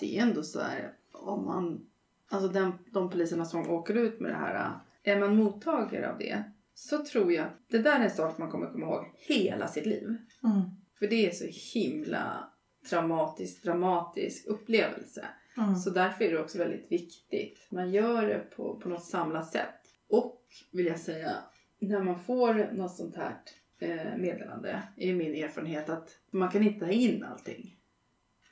det 0.00 0.18
är 0.18 0.22
ändå 0.22 0.42
så 0.42 0.60
här 0.60 0.92
om 1.12 1.44
man, 1.44 1.86
alltså 2.28 2.48
den, 2.48 2.72
de 2.90 3.10
poliserna 3.10 3.44
som 3.44 3.70
åker 3.70 3.94
ut 3.94 4.20
med 4.20 4.30
det 4.30 4.36
här, 4.36 4.54
eh, 4.54 5.12
är 5.12 5.20
man 5.20 5.36
mottagare 5.36 6.10
av 6.12 6.18
det 6.18 6.42
så 6.78 7.04
tror 7.04 7.32
jag 7.32 7.46
att 7.46 7.68
det 7.68 7.78
där 7.78 8.00
är 8.00 8.04
en 8.04 8.10
sak 8.10 8.38
man 8.38 8.50
kommer 8.50 8.66
komma 8.66 8.86
ihåg 8.86 9.04
hela 9.14 9.68
sitt 9.68 9.86
liv. 9.86 10.16
Mm. 10.44 10.62
För 10.98 11.06
det 11.06 11.26
är 11.26 11.30
så 11.30 11.78
himla 11.78 12.50
traumatisk, 12.90 13.62
dramatisk 13.62 14.46
upplevelse. 14.46 15.26
Mm. 15.56 15.76
Så 15.76 15.90
därför 15.90 16.24
är 16.24 16.30
det 16.30 16.40
också 16.40 16.58
väldigt 16.58 16.92
viktigt. 16.92 17.66
Man 17.70 17.90
gör 17.90 18.26
det 18.26 18.38
på, 18.38 18.80
på 18.80 18.88
något 18.88 19.04
samlat 19.04 19.52
sätt. 19.52 19.74
Och 20.08 20.42
vill 20.72 20.86
jag 20.86 20.98
säga, 20.98 21.30
när 21.78 22.02
man 22.02 22.20
får 22.20 22.72
något 22.72 22.96
sånt 22.96 23.16
här 23.16 23.36
eh, 23.78 24.16
meddelande 24.16 24.82
är 24.96 25.14
min 25.14 25.44
erfarenhet 25.44 25.88
att 25.88 26.18
man 26.30 26.50
kan 26.50 26.62
inte 26.62 26.86
ta 26.86 26.92
in 26.92 27.24
allting. 27.24 27.76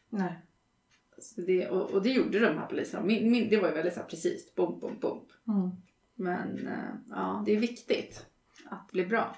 Nej. 0.09 0.33
Det, 1.37 1.69
och, 1.69 1.91
och 1.91 2.03
det 2.03 2.11
gjorde 2.11 2.39
de 2.39 2.59
här 2.59 2.67
poliserna. 2.67 3.05
Min, 3.05 3.31
min, 3.31 3.49
det 3.49 3.57
var 3.57 3.69
ju 3.69 3.75
väldigt 3.75 3.95
så 3.95 4.01
här 4.01 4.07
precis, 4.07 4.55
bom, 4.55 4.81
bom, 4.81 4.99
bom. 5.01 5.27
Mm. 5.49 5.71
Men 6.15 6.67
eh, 6.69 6.95
ja, 7.11 7.43
det 7.47 7.53
är 7.53 7.59
viktigt 7.61 8.27
att 8.71 8.93
bli 8.93 9.07
bra. 9.07 9.37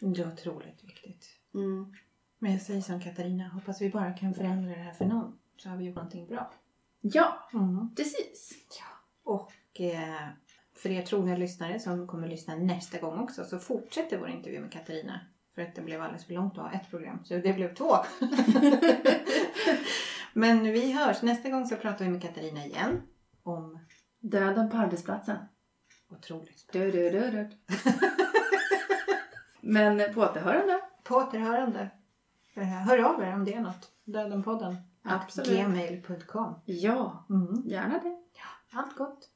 Det 0.00 0.20
är 0.22 0.32
otroligt 0.32 0.84
viktigt. 0.84 1.26
Mm. 1.54 1.94
Men 2.38 2.52
jag 2.52 2.62
säger 2.62 2.80
som 2.80 3.00
Katarina, 3.00 3.48
hoppas 3.48 3.80
vi 3.80 3.90
bara 3.90 4.12
kan 4.12 4.34
förändra 4.34 4.70
det 4.70 4.76
här 4.82 4.92
för 4.92 5.04
någon. 5.04 5.38
Så 5.56 5.68
har 5.68 5.76
vi 5.76 5.84
gjort 5.84 5.96
någonting 5.96 6.26
bra. 6.26 6.52
Ja, 7.00 7.48
Mm. 7.52 7.94
precis. 7.94 8.52
Och 9.24 9.52
eh, 9.80 10.28
för 10.74 10.90
er 10.90 11.02
trogna 11.02 11.36
lyssnare 11.36 11.80
som 11.80 12.06
kommer 12.06 12.28
lyssna 12.28 12.56
nästa 12.56 12.98
gång 12.98 13.18
också 13.18 13.44
så 13.44 13.58
fortsätter 13.58 14.18
vår 14.18 14.28
intervju 14.28 14.60
med 14.60 14.72
Katarina. 14.72 15.20
För 15.54 15.62
att 15.62 15.74
det 15.74 15.82
blev 15.82 16.02
alldeles 16.02 16.24
för 16.24 16.34
långt 16.34 16.58
att 16.58 16.64
ha 16.64 16.72
ett 16.72 16.90
program. 16.90 17.18
Så 17.24 17.34
det 17.34 17.52
blev 17.52 17.74
två. 17.74 17.94
Men 20.32 20.62
vi 20.62 20.92
hörs. 20.92 21.22
Nästa 21.22 21.50
gång 21.50 21.66
så 21.66 21.76
pratar 21.76 22.04
vi 22.04 22.10
med 22.10 22.22
Katarina 22.22 22.66
igen. 22.66 23.02
Om 23.42 23.78
Döden 24.20 24.70
på 24.70 24.76
arbetsplatsen. 24.76 25.36
Otroligt. 26.10 26.68
Du, 26.72 26.90
du, 26.90 27.10
du, 27.10 27.30
du. 27.30 27.48
Men 29.60 30.14
på 30.14 30.20
återhörande. 30.20 30.80
På 31.02 31.14
återhörande. 31.16 31.90
Eh, 32.54 32.62
Hör 32.64 32.98
av 32.98 33.22
er 33.22 33.34
om 33.34 33.44
det 33.44 33.54
är 33.54 33.60
något. 33.60 33.90
Dödenpodden. 34.04 34.76
Absolut. 35.02 35.48
Gmail.com. 35.50 36.54
Ja, 36.64 37.26
Mm. 37.30 37.62
gärna 37.66 37.98
det. 37.98 38.16
Allt 38.72 38.96
gott. 38.96 39.28